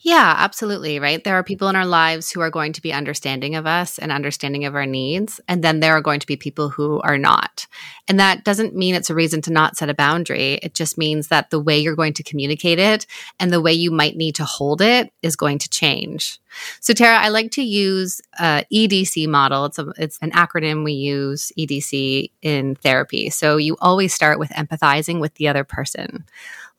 yeah, 0.00 0.34
absolutely. 0.36 0.98
Right. 0.98 1.22
There 1.22 1.34
are 1.34 1.42
people 1.42 1.68
in 1.68 1.76
our 1.76 1.86
lives 1.86 2.30
who 2.30 2.40
are 2.40 2.50
going 2.50 2.72
to 2.74 2.82
be 2.82 2.92
understanding 2.92 3.54
of 3.54 3.66
us 3.66 3.98
and 3.98 4.12
understanding 4.12 4.64
of 4.64 4.74
our 4.74 4.86
needs. 4.86 5.40
And 5.48 5.62
then 5.62 5.80
there 5.80 5.96
are 5.96 6.00
going 6.00 6.20
to 6.20 6.26
be 6.26 6.36
people 6.36 6.68
who 6.68 7.00
are 7.00 7.18
not. 7.18 7.66
And 8.08 8.20
that 8.20 8.44
doesn't 8.44 8.76
mean 8.76 8.94
it's 8.94 9.10
a 9.10 9.14
reason 9.14 9.42
to 9.42 9.52
not 9.52 9.76
set 9.76 9.90
a 9.90 9.94
boundary. 9.94 10.54
It 10.62 10.74
just 10.74 10.96
means 10.96 11.28
that 11.28 11.50
the 11.50 11.60
way 11.60 11.78
you're 11.78 11.96
going 11.96 12.14
to 12.14 12.22
communicate 12.22 12.78
it 12.78 13.06
and 13.40 13.52
the 13.52 13.60
way 13.60 13.72
you 13.72 13.90
might 13.90 14.16
need 14.16 14.34
to 14.36 14.44
hold 14.44 14.80
it 14.80 15.12
is 15.22 15.36
going 15.36 15.58
to 15.58 15.68
change. 15.68 16.38
So, 16.80 16.94
Tara, 16.94 17.18
I 17.18 17.28
like 17.28 17.50
to 17.52 17.62
use 17.62 18.20
uh, 18.38 18.62
EDC 18.72 19.28
model. 19.28 19.66
It's, 19.66 19.78
a, 19.78 19.92
it's 19.98 20.18
an 20.22 20.30
acronym 20.30 20.84
we 20.84 20.92
use, 20.92 21.52
EDC, 21.58 22.30
in 22.42 22.76
therapy. 22.76 23.28
So, 23.28 23.56
you 23.56 23.76
always 23.80 24.14
start 24.14 24.38
with 24.38 24.50
empathizing 24.50 25.20
with 25.20 25.34
the 25.34 25.48
other 25.48 25.64
person 25.64 26.24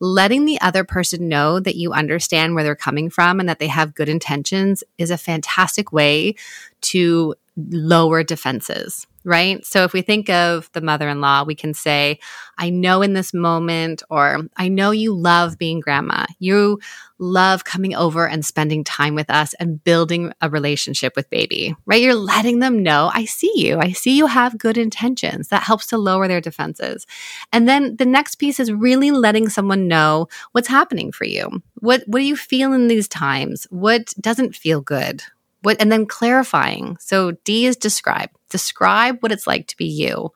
letting 0.00 0.44
the 0.44 0.60
other 0.60 0.84
person 0.84 1.28
know 1.28 1.58
that 1.60 1.76
you 1.76 1.92
understand 1.92 2.54
where 2.54 2.64
they're 2.64 2.76
coming 2.76 3.10
from 3.10 3.40
and 3.40 3.48
that 3.48 3.58
they 3.58 3.66
have 3.66 3.94
good 3.94 4.08
intentions 4.08 4.84
is 4.96 5.10
a 5.10 5.18
fantastic 5.18 5.92
way 5.92 6.34
to 6.80 7.34
lower 7.70 8.22
defenses 8.22 9.06
right? 9.28 9.64
So 9.66 9.84
if 9.84 9.92
we 9.92 10.00
think 10.00 10.30
of 10.30 10.70
the 10.72 10.80
mother 10.80 11.06
in 11.06 11.20
law, 11.20 11.44
we 11.44 11.54
can 11.54 11.74
say, 11.74 12.18
I 12.56 12.70
know 12.70 13.02
in 13.02 13.12
this 13.12 13.34
moment, 13.34 14.02
or 14.08 14.48
I 14.56 14.68
know 14.68 14.90
you 14.90 15.14
love 15.14 15.58
being 15.58 15.80
grandma. 15.80 16.24
You 16.38 16.80
love 17.18 17.64
coming 17.64 17.94
over 17.94 18.26
and 18.26 18.42
spending 18.42 18.84
time 18.84 19.14
with 19.14 19.28
us 19.28 19.52
and 19.54 19.84
building 19.84 20.32
a 20.40 20.48
relationship 20.48 21.14
with 21.14 21.28
baby, 21.28 21.74
right? 21.84 22.00
You're 22.00 22.14
letting 22.14 22.60
them 22.60 22.82
know, 22.82 23.10
I 23.12 23.26
see 23.26 23.52
you. 23.54 23.78
I 23.78 23.92
see 23.92 24.16
you 24.16 24.26
have 24.26 24.56
good 24.56 24.78
intentions. 24.78 25.48
That 25.48 25.62
helps 25.62 25.86
to 25.88 25.98
lower 25.98 26.26
their 26.26 26.40
defenses. 26.40 27.06
And 27.52 27.68
then 27.68 27.96
the 27.96 28.06
next 28.06 28.36
piece 28.36 28.58
is 28.58 28.72
really 28.72 29.10
letting 29.10 29.50
someone 29.50 29.88
know 29.88 30.28
what's 30.52 30.68
happening 30.68 31.12
for 31.12 31.24
you. 31.24 31.62
What, 31.80 32.02
what 32.06 32.20
do 32.20 32.24
you 32.24 32.36
feel 32.36 32.72
in 32.72 32.88
these 32.88 33.08
times? 33.08 33.66
What 33.68 34.14
doesn't 34.20 34.56
feel 34.56 34.80
good? 34.80 35.22
What, 35.62 35.80
and 35.80 35.90
then 35.90 36.06
clarifying. 36.06 36.96
So 37.00 37.32
D 37.44 37.66
is 37.66 37.76
describe. 37.76 38.30
Describe 38.50 39.18
what 39.20 39.32
it's 39.32 39.46
like 39.46 39.66
to 39.68 39.76
be 39.76 39.86
you. 39.86 40.30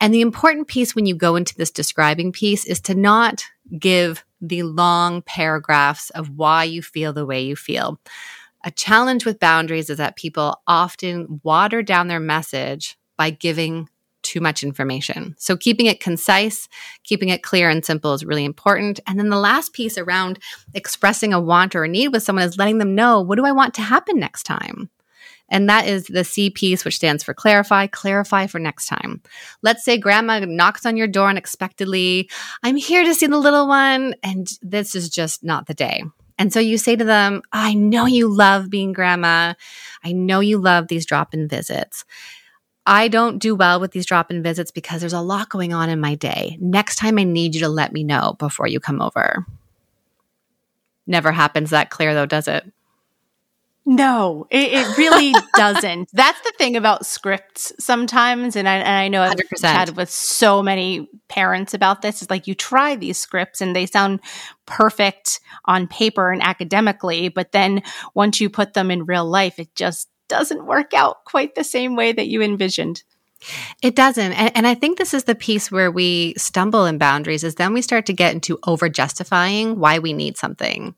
And 0.00 0.14
the 0.14 0.22
important 0.22 0.66
piece 0.66 0.94
when 0.94 1.06
you 1.06 1.14
go 1.14 1.36
into 1.36 1.54
this 1.54 1.70
describing 1.70 2.32
piece 2.32 2.64
is 2.64 2.80
to 2.82 2.94
not 2.94 3.44
give 3.78 4.24
the 4.40 4.62
long 4.62 5.22
paragraphs 5.22 6.10
of 6.10 6.30
why 6.30 6.64
you 6.64 6.82
feel 6.82 7.12
the 7.12 7.26
way 7.26 7.42
you 7.42 7.54
feel. 7.54 8.00
A 8.64 8.70
challenge 8.70 9.24
with 9.24 9.38
boundaries 9.38 9.90
is 9.90 9.98
that 9.98 10.16
people 10.16 10.60
often 10.66 11.40
water 11.42 11.82
down 11.82 12.08
their 12.08 12.20
message 12.20 12.96
by 13.16 13.30
giving 13.30 13.88
too 14.22 14.40
much 14.40 14.62
information. 14.62 15.34
So 15.38 15.56
keeping 15.56 15.86
it 15.86 16.00
concise, 16.00 16.68
keeping 17.04 17.28
it 17.28 17.42
clear 17.42 17.68
and 17.68 17.84
simple 17.84 18.14
is 18.14 18.24
really 18.24 18.44
important. 18.44 19.00
And 19.06 19.18
then 19.18 19.28
the 19.28 19.38
last 19.38 19.72
piece 19.72 19.98
around 19.98 20.38
expressing 20.74 21.32
a 21.32 21.40
want 21.40 21.74
or 21.74 21.84
a 21.84 21.88
need 21.88 22.08
with 22.08 22.22
someone 22.22 22.44
is 22.44 22.58
letting 22.58 22.78
them 22.78 22.94
know, 22.94 23.20
what 23.20 23.36
do 23.36 23.44
I 23.44 23.52
want 23.52 23.74
to 23.74 23.82
happen 23.82 24.18
next 24.18 24.44
time? 24.44 24.90
And 25.50 25.68
that 25.68 25.86
is 25.88 26.06
the 26.06 26.22
C 26.22 26.48
piece, 26.48 26.84
which 26.84 26.96
stands 26.96 27.24
for 27.24 27.34
clarify, 27.34 27.88
clarify 27.88 28.46
for 28.46 28.60
next 28.60 28.86
time. 28.86 29.20
Let's 29.62 29.84
say 29.84 29.98
grandma 29.98 30.38
knocks 30.40 30.86
on 30.86 30.96
your 30.96 31.08
door 31.08 31.28
unexpectedly. 31.28 32.30
I'm 32.62 32.76
here 32.76 33.02
to 33.02 33.14
see 33.14 33.26
the 33.26 33.36
little 33.36 33.66
one. 33.66 34.14
And 34.22 34.48
this 34.62 34.94
is 34.94 35.08
just 35.08 35.42
not 35.42 35.66
the 35.66 35.74
day. 35.74 36.04
And 36.38 36.52
so 36.52 36.60
you 36.60 36.78
say 36.78 36.96
to 36.96 37.04
them, 37.04 37.42
I 37.52 37.74
know 37.74 38.06
you 38.06 38.26
love 38.26 38.70
being 38.70 38.92
grandma. 38.94 39.54
I 40.02 40.12
know 40.12 40.40
you 40.40 40.56
love 40.56 40.88
these 40.88 41.04
drop 41.04 41.34
in 41.34 41.48
visits. 41.48 42.06
I 42.90 43.06
don't 43.06 43.38
do 43.38 43.54
well 43.54 43.78
with 43.78 43.92
these 43.92 44.04
drop 44.04 44.32
in 44.32 44.42
visits 44.42 44.72
because 44.72 45.00
there's 45.00 45.12
a 45.12 45.20
lot 45.20 45.48
going 45.48 45.72
on 45.72 45.88
in 45.88 46.00
my 46.00 46.16
day. 46.16 46.58
Next 46.60 46.96
time, 46.96 47.20
I 47.20 47.22
need 47.22 47.54
you 47.54 47.60
to 47.60 47.68
let 47.68 47.92
me 47.92 48.02
know 48.02 48.34
before 48.40 48.66
you 48.66 48.80
come 48.80 49.00
over. 49.00 49.46
Never 51.06 51.30
happens 51.30 51.70
that 51.70 51.90
clear, 51.90 52.14
though, 52.14 52.26
does 52.26 52.48
it? 52.48 52.64
No, 53.86 54.48
it, 54.50 54.72
it 54.72 54.98
really 54.98 55.32
doesn't. 55.54 56.10
That's 56.12 56.40
the 56.40 56.52
thing 56.58 56.76
about 56.76 57.06
scripts 57.06 57.72
sometimes. 57.78 58.56
And 58.56 58.68
I, 58.68 58.78
and 58.78 58.88
I 58.88 59.06
know 59.06 59.22
I've 59.22 59.36
100%. 59.36 59.60
chatted 59.60 59.96
with 59.96 60.10
so 60.10 60.60
many 60.60 61.08
parents 61.28 61.74
about 61.74 62.02
this. 62.02 62.22
It's 62.22 62.30
like 62.30 62.48
you 62.48 62.56
try 62.56 62.96
these 62.96 63.18
scripts 63.18 63.60
and 63.60 63.74
they 63.74 63.86
sound 63.86 64.18
perfect 64.66 65.38
on 65.64 65.86
paper 65.86 66.32
and 66.32 66.42
academically, 66.42 67.28
but 67.28 67.52
then 67.52 67.84
once 68.14 68.40
you 68.40 68.50
put 68.50 68.74
them 68.74 68.90
in 68.90 69.04
real 69.06 69.24
life, 69.24 69.60
it 69.60 69.72
just 69.76 70.09
doesn't 70.30 70.64
work 70.64 70.94
out 70.94 71.24
quite 71.26 71.54
the 71.54 71.64
same 71.64 71.96
way 71.96 72.12
that 72.12 72.28
you 72.28 72.40
envisioned. 72.40 73.02
It 73.82 73.96
doesn't. 73.96 74.32
And, 74.32 74.54
and, 74.54 74.66
I 74.66 74.74
think 74.74 74.98
this 74.98 75.14
is 75.14 75.24
the 75.24 75.34
piece 75.34 75.72
where 75.72 75.90
we 75.90 76.34
stumble 76.36 76.84
in 76.84 76.98
boundaries 76.98 77.42
is 77.42 77.54
then 77.54 77.72
we 77.72 77.80
start 77.80 78.04
to 78.06 78.12
get 78.12 78.34
into 78.34 78.58
over 78.66 78.90
justifying 78.90 79.78
why 79.78 79.98
we 79.98 80.12
need 80.12 80.36
something. 80.36 80.94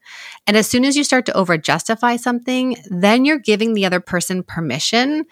And 0.48 0.56
as 0.56 0.68
soon 0.68 0.84
as 0.84 0.96
you 0.96 1.04
start 1.04 1.24
to 1.26 1.36
over 1.36 1.56
justify 1.56 2.16
something, 2.16 2.76
then 2.90 3.24
you're 3.24 3.38
giving 3.38 3.74
the 3.74 3.86
other 3.86 4.00
person 4.00 4.42
permission 4.42 5.24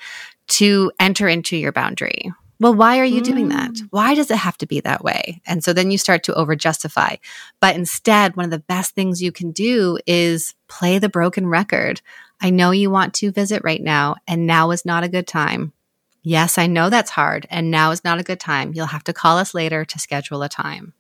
to 0.49 0.93
enter 1.01 1.27
into 1.27 1.57
your 1.57 1.73
boundary. 1.73 2.33
Well, 2.61 2.75
why 2.75 3.01
are 3.01 3.05
you 3.05 3.23
mm. 3.23 3.25
doing 3.25 3.49
that? 3.49 3.73
Mm. 3.73 3.89
Why 3.91 4.15
does 4.15 4.31
it 4.31 4.37
have 4.37 4.59
to 4.59 4.67
be 4.67 4.81
that 4.81 5.03
way? 5.03 5.41
And 5.47 5.65
so 5.65 5.73
then 5.73 5.91
you 5.91 5.99
start 5.99 6.23
to 6.25 6.35
over 6.35 6.55
justify. 6.55 7.17
But 7.59 7.75
instead, 7.75 8.37
one 8.37 8.45
of 8.45 8.51
the 8.51 8.59
best 8.59 8.95
things 8.95 9.23
you 9.23 9.33
can 9.33 9.51
do 9.51 9.99
is 10.07 10.55
play 10.69 10.99
the 10.99 11.09
broken 11.09 11.47
record. 11.49 12.03
I 12.41 12.51
know 12.51 12.71
you 12.71 12.91
want 12.91 13.15
to 13.15 13.31
visit 13.33 13.63
right 13.65 13.83
now, 13.83 14.17
and 14.27 14.47
now 14.47 14.71
is 14.71 14.85
not 14.85 15.05
a 15.05 15.09
good 15.09 15.27
time. 15.27 15.73
Yes, 16.23 16.59
I 16.59 16.67
know 16.67 16.91
that's 16.91 17.11
hard, 17.11 17.47
and 17.51 17.71
now 17.71 17.91
is 17.91 18.05
not 18.05 18.21
a 18.21 18.25
good 18.25 18.41
time. 18.41 18.73
You'll 18.75 18.87
have 18.87 19.05
to 19.05 19.13
call 19.13 19.39
us 19.39 19.55
later 19.55 19.85
to 19.85 19.99
schedule 19.99 20.43
a 20.43 20.49
time. 20.49 20.95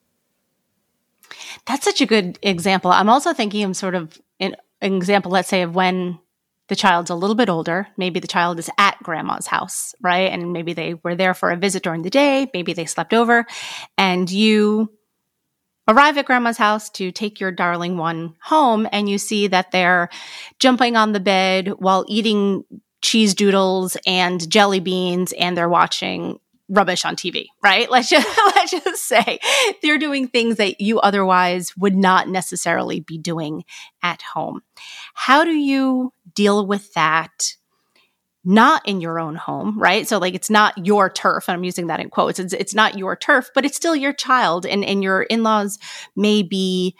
That's 1.66 1.84
such 1.84 2.00
a 2.00 2.06
good 2.06 2.38
example. 2.42 2.90
I'm 2.90 3.08
also 3.08 3.32
thinking 3.32 3.64
of 3.64 3.76
sort 3.76 3.94
of 3.94 4.20
an 4.38 4.56
example, 4.80 5.30
let's 5.30 5.48
say, 5.48 5.62
of 5.62 5.74
when 5.74 6.18
the 6.68 6.76
child's 6.76 7.10
a 7.10 7.14
little 7.14 7.36
bit 7.36 7.48
older. 7.48 7.88
Maybe 7.96 8.20
the 8.20 8.28
child 8.28 8.58
is 8.58 8.70
at 8.78 9.02
grandma's 9.02 9.46
house, 9.46 9.94
right? 10.00 10.30
And 10.32 10.52
maybe 10.52 10.72
they 10.72 10.94
were 10.94 11.16
there 11.16 11.34
for 11.34 11.50
a 11.50 11.56
visit 11.56 11.82
during 11.82 12.02
the 12.02 12.10
day. 12.10 12.50
Maybe 12.54 12.72
they 12.72 12.86
slept 12.86 13.12
over, 13.12 13.46
and 13.98 14.30
you 14.30 14.92
arrive 15.88 16.16
at 16.18 16.26
grandma's 16.26 16.58
house 16.58 16.90
to 16.90 17.10
take 17.12 17.40
your 17.40 17.50
darling 17.50 17.96
one 17.96 18.34
home 18.42 18.88
and 18.92 19.08
you 19.08 19.18
see 19.18 19.46
that 19.48 19.70
they're 19.70 20.08
jumping 20.58 20.96
on 20.96 21.12
the 21.12 21.20
bed 21.20 21.68
while 21.78 22.04
eating 22.08 22.64
cheese 23.02 23.34
doodles 23.34 23.96
and 24.06 24.48
jelly 24.50 24.80
beans 24.80 25.32
and 25.32 25.56
they're 25.56 25.68
watching 25.68 26.38
rubbish 26.70 27.04
on 27.04 27.16
TV, 27.16 27.46
right? 27.62 27.90
Let's 27.90 28.08
just 28.08 28.28
let's 28.54 28.70
just 28.70 29.04
say 29.04 29.38
they're 29.82 29.98
doing 29.98 30.28
things 30.28 30.56
that 30.56 30.80
you 30.80 31.00
otherwise 31.00 31.76
would 31.76 31.96
not 31.96 32.28
necessarily 32.28 33.00
be 33.00 33.18
doing 33.18 33.64
at 34.02 34.22
home. 34.22 34.62
How 35.14 35.44
do 35.44 35.52
you 35.52 36.12
deal 36.34 36.66
with 36.66 36.92
that 36.94 37.56
not 38.44 38.86
in 38.88 39.00
your 39.00 39.20
own 39.20 39.36
home, 39.36 39.78
right? 39.78 40.08
So 40.08 40.18
like 40.18 40.34
it's 40.34 40.50
not 40.50 40.86
your 40.86 41.10
turf, 41.10 41.48
and 41.48 41.56
I'm 41.56 41.64
using 41.64 41.88
that 41.88 42.00
in 42.00 42.10
quotes. 42.10 42.38
It's 42.38 42.52
it's 42.52 42.74
not 42.74 42.98
your 42.98 43.16
turf, 43.16 43.50
but 43.54 43.64
it's 43.64 43.76
still 43.76 43.96
your 43.96 44.12
child, 44.12 44.66
and 44.66 44.84
and 44.84 45.02
your 45.02 45.22
in 45.22 45.42
laws 45.42 45.78
may 46.16 46.42
be 46.42 46.96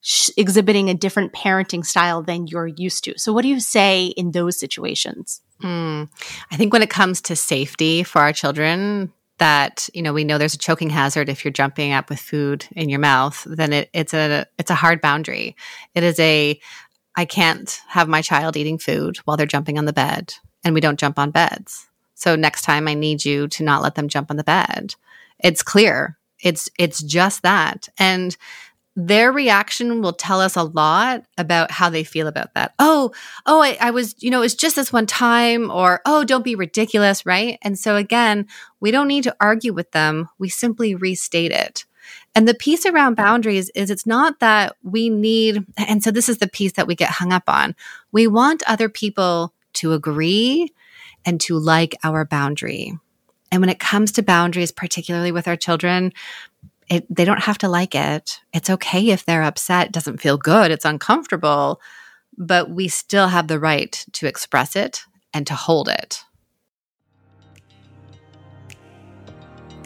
sh- 0.00 0.30
exhibiting 0.36 0.88
a 0.88 0.94
different 0.94 1.32
parenting 1.32 1.84
style 1.84 2.22
than 2.22 2.46
you're 2.46 2.68
used 2.68 3.04
to. 3.04 3.18
So 3.18 3.32
what 3.32 3.42
do 3.42 3.48
you 3.48 3.60
say 3.60 4.06
in 4.06 4.32
those 4.32 4.58
situations? 4.58 5.40
Mm. 5.62 6.08
I 6.52 6.56
think 6.56 6.72
when 6.72 6.82
it 6.82 6.90
comes 6.90 7.20
to 7.22 7.34
safety 7.34 8.04
for 8.04 8.20
our 8.20 8.32
children, 8.32 9.12
that 9.38 9.88
you 9.94 10.02
know 10.02 10.12
we 10.12 10.24
know 10.24 10.38
there's 10.38 10.54
a 10.54 10.58
choking 10.58 10.90
hazard 10.90 11.28
if 11.28 11.44
you're 11.44 11.52
jumping 11.52 11.92
up 11.92 12.10
with 12.10 12.20
food 12.20 12.66
in 12.72 12.88
your 12.88 12.98
mouth 12.98 13.44
then 13.48 13.72
it, 13.72 13.90
it's 13.92 14.12
a 14.12 14.46
it's 14.58 14.70
a 14.70 14.74
hard 14.74 15.00
boundary 15.00 15.56
it 15.94 16.02
is 16.02 16.18
a 16.20 16.58
i 17.16 17.24
can't 17.24 17.80
have 17.86 18.08
my 18.08 18.20
child 18.20 18.56
eating 18.56 18.78
food 18.78 19.16
while 19.18 19.36
they're 19.36 19.46
jumping 19.46 19.78
on 19.78 19.84
the 19.84 19.92
bed 19.92 20.34
and 20.68 20.74
we 20.74 20.80
don't 20.80 21.00
jump 21.00 21.18
on 21.18 21.30
beds. 21.30 21.88
So 22.14 22.36
next 22.36 22.62
time 22.62 22.86
I 22.86 22.94
need 22.94 23.24
you 23.24 23.48
to 23.48 23.64
not 23.64 23.82
let 23.82 23.94
them 23.94 24.08
jump 24.08 24.30
on 24.30 24.36
the 24.36 24.44
bed. 24.44 24.94
It's 25.38 25.62
clear. 25.62 26.18
It's 26.42 26.68
it's 26.78 27.02
just 27.02 27.42
that. 27.42 27.88
And 27.98 28.36
their 28.94 29.30
reaction 29.30 30.02
will 30.02 30.12
tell 30.12 30.40
us 30.40 30.56
a 30.56 30.64
lot 30.64 31.24
about 31.38 31.70
how 31.70 31.88
they 31.88 32.02
feel 32.02 32.26
about 32.26 32.52
that. 32.54 32.74
Oh, 32.80 33.12
oh, 33.46 33.62
I, 33.62 33.78
I 33.80 33.90
was, 33.92 34.16
you 34.18 34.28
know, 34.28 34.42
it's 34.42 34.56
just 34.56 34.74
this 34.74 34.92
one 34.92 35.06
time, 35.06 35.70
or 35.70 36.00
oh, 36.04 36.24
don't 36.24 36.44
be 36.44 36.56
ridiculous, 36.56 37.24
right? 37.24 37.58
And 37.62 37.78
so 37.78 37.94
again, 37.94 38.48
we 38.80 38.90
don't 38.90 39.06
need 39.06 39.22
to 39.24 39.36
argue 39.40 39.72
with 39.72 39.92
them. 39.92 40.28
We 40.38 40.48
simply 40.48 40.96
restate 40.96 41.52
it. 41.52 41.84
And 42.34 42.48
the 42.48 42.54
piece 42.54 42.86
around 42.86 43.14
boundaries 43.14 43.70
is 43.70 43.88
it's 43.88 44.06
not 44.06 44.40
that 44.40 44.74
we 44.82 45.08
need, 45.10 45.64
and 45.76 46.02
so 46.02 46.10
this 46.10 46.28
is 46.28 46.38
the 46.38 46.48
piece 46.48 46.72
that 46.72 46.88
we 46.88 46.96
get 46.96 47.10
hung 47.10 47.32
up 47.32 47.44
on. 47.46 47.76
We 48.10 48.26
want 48.26 48.64
other 48.66 48.88
people 48.88 49.54
to 49.74 49.92
agree 49.92 50.72
and 51.24 51.40
to 51.42 51.58
like 51.58 51.96
our 52.04 52.24
boundary. 52.24 52.98
And 53.50 53.60
when 53.60 53.70
it 53.70 53.80
comes 53.80 54.12
to 54.12 54.22
boundaries, 54.22 54.72
particularly 54.72 55.32
with 55.32 55.48
our 55.48 55.56
children, 55.56 56.12
it, 56.88 57.06
they 57.14 57.24
don't 57.24 57.42
have 57.42 57.58
to 57.58 57.68
like 57.68 57.94
it. 57.94 58.40
It's 58.52 58.70
okay 58.70 59.10
if 59.10 59.24
they're 59.24 59.42
upset. 59.42 59.86
It 59.86 59.92
doesn't 59.92 60.20
feel 60.20 60.36
good. 60.38 60.70
It's 60.70 60.84
uncomfortable. 60.84 61.80
but 62.40 62.70
we 62.70 62.88
still 62.88 63.28
have 63.28 63.48
the 63.48 63.58
right 63.58 64.06
to 64.12 64.26
express 64.26 64.76
it 64.76 65.02
and 65.34 65.46
to 65.48 65.54
hold 65.54 65.88
it. 65.88 66.24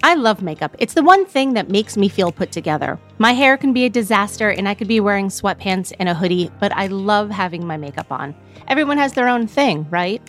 I 0.04 0.14
love 0.14 0.42
makeup. 0.42 0.74
It's 0.80 0.94
the 0.94 1.02
one 1.02 1.24
thing 1.24 1.54
that 1.54 1.70
makes 1.70 1.96
me 1.96 2.08
feel 2.08 2.32
put 2.32 2.50
together. 2.50 2.98
My 3.18 3.32
hair 3.32 3.56
can 3.56 3.72
be 3.72 3.84
a 3.84 3.90
disaster 3.90 4.50
and 4.50 4.68
I 4.68 4.74
could 4.74 4.88
be 4.88 4.98
wearing 4.98 5.28
sweatpants 5.28 5.92
and 6.00 6.08
a 6.08 6.14
hoodie, 6.14 6.50
but 6.58 6.72
I 6.72 6.88
love 6.88 7.30
having 7.30 7.64
my 7.64 7.76
makeup 7.76 8.10
on. 8.10 8.34
Everyone 8.66 8.98
has 8.98 9.12
their 9.12 9.28
own 9.28 9.46
thing, 9.46 9.86
right? 9.90 10.20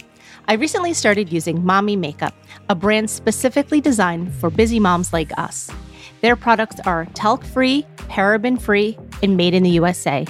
I 0.48 0.53
recently 0.53 0.94
started 0.94 1.32
using 1.32 1.65
Mommy 1.65 1.96
Makeup, 1.96 2.36
a 2.70 2.75
brand 2.75 3.10
specifically 3.10 3.82
designed 3.82 4.32
for 4.36 4.51
busy 4.51 4.80
moms 4.80 5.12
like 5.12 5.36
us. 5.39 5.72
Their 6.22 6.36
products 6.36 6.80
are 6.86 7.06
talc 7.15 7.44
free, 7.44 7.86
paraben 7.98 8.62
free, 8.62 8.98
and 9.24 9.36
made 9.36 9.56
in 9.56 9.63
the 9.63 9.72
USA. 9.72 10.25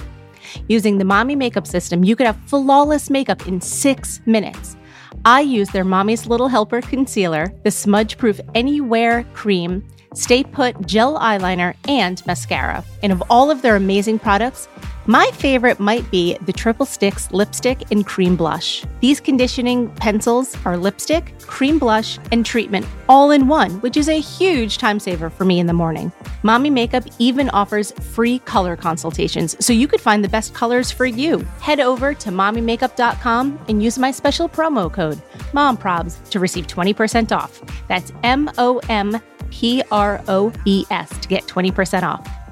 Using 0.70 1.00
the 1.00 1.06
Mommy 1.06 1.36
Makeup 1.36 1.68
system, 1.68 2.04
you 2.04 2.16
could 2.16 2.28
have 2.28 2.40
flawless 2.46 3.10
makeup 3.10 3.46
in 3.48 3.60
six 3.60 4.22
minutes. 4.26 4.78
I 5.26 5.40
use 5.40 5.70
their 5.70 5.86
Mommy's 5.86 6.28
Little 6.28 6.50
Helper 6.50 6.82
concealer, 6.82 7.54
the 7.64 7.72
smudge 7.72 8.18
proof 8.18 8.42
anywhere 8.56 9.24
cream, 9.34 9.88
stay 10.14 10.44
put 10.44 10.86
gel 10.86 11.18
eyeliner, 11.18 11.76
and 11.88 12.22
mascara. 12.28 12.84
And 13.02 13.14
of 13.14 13.24
all 13.30 13.50
of 13.50 13.62
their 13.62 13.78
amazing 13.78 14.20
products, 14.20 14.68
my 15.06 15.30
favorite 15.34 15.80
might 15.80 16.10
be 16.12 16.38
the 16.46 16.54
Triple 16.54 16.86
Sticks 16.86 17.32
lipstick 17.32 17.92
and 17.92 18.06
cream 18.06 18.36
blush. 18.36 18.84
These 19.02 19.20
conditioning 19.20 19.90
pencils 19.96 20.56
are 20.66 20.78
lipstick, 20.78 21.38
cream 21.42 21.78
blush, 21.78 22.20
and 22.32 22.46
treatment 22.46 22.86
all 23.10 23.32
in 23.32 23.48
one, 23.48 23.82
which 23.82 23.98
is 23.98 24.08
a 24.08 24.20
huge 24.20 24.78
time 24.78 25.00
saver 25.00 25.30
for 25.30 25.44
me 25.44 25.60
in 25.60 25.68
the 25.68 25.74
morning. 25.74 26.12
Mommy 26.44 26.70
Makeup 26.70 27.04
even 27.20 27.50
offers 27.50 27.92
free 27.92 28.40
color 28.40 28.76
consultations, 28.76 29.56
so 29.64 29.74
you 29.74 29.88
could 29.88 30.02
find 30.02 30.24
the 30.24 30.30
best 30.30 30.54
colors 30.54 30.92
for 30.92 31.06
you. 31.06 31.40
Head 31.60 31.80
over 31.80 32.14
to 32.14 32.30
mommymakeup.com 32.30 33.60
and 33.68 33.84
use 33.84 34.00
my 34.00 34.12
special 34.12 34.48
promo 34.48 34.92
code 34.92 35.22
MOMPROBS 35.54 36.30
to 36.30 36.40
receive 36.40 36.68
20% 36.68 37.36
off. 37.36 37.62
That's 37.88 38.14
M 38.24 38.50
O 38.58 38.80
M 38.90 39.22
P 39.52 39.84
R 39.92 40.24
O 40.28 40.52
B 40.64 40.86
S 40.90 41.10
to 41.20 41.28
get 41.28 41.44
20% 41.44 42.04
off. 42.04 42.43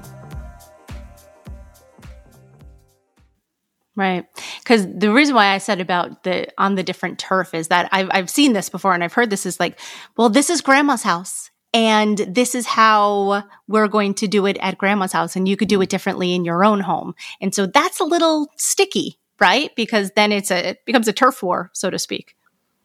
Right. 3.94 4.24
Because 4.60 4.86
the 4.86 5.12
reason 5.12 5.34
why 5.34 5.48
I 5.48 5.58
said 5.58 5.80
about 5.80 6.22
the 6.22 6.48
on 6.56 6.76
the 6.76 6.82
different 6.82 7.18
turf 7.18 7.52
is 7.52 7.68
that 7.68 7.90
I've, 7.92 8.08
I've 8.10 8.30
seen 8.30 8.54
this 8.54 8.70
before 8.70 8.94
and 8.94 9.04
I've 9.04 9.12
heard 9.12 9.28
this 9.28 9.44
is 9.44 9.60
like, 9.60 9.78
well, 10.16 10.30
this 10.30 10.48
is 10.48 10.62
grandma's 10.62 11.02
house 11.02 11.50
and 11.74 12.18
this 12.18 12.54
is 12.54 12.66
how 12.66 13.44
we're 13.68 13.88
going 13.88 14.14
to 14.14 14.28
do 14.28 14.46
it 14.46 14.56
at 14.60 14.78
grandma's 14.78 15.12
house 15.12 15.36
and 15.36 15.46
you 15.46 15.58
could 15.58 15.68
do 15.68 15.80
it 15.82 15.90
differently 15.90 16.34
in 16.34 16.44
your 16.44 16.64
own 16.64 16.80
home. 16.80 17.14
And 17.40 17.54
so 17.54 17.66
that's 17.66 18.00
a 18.00 18.04
little 18.04 18.50
sticky, 18.56 19.18
right? 19.38 19.74
Because 19.76 20.10
then 20.12 20.32
it's 20.32 20.50
a, 20.50 20.70
it 20.70 20.84
becomes 20.86 21.08
a 21.08 21.12
turf 21.12 21.42
war, 21.42 21.70
so 21.74 21.90
to 21.90 21.98
speak. 21.98 22.34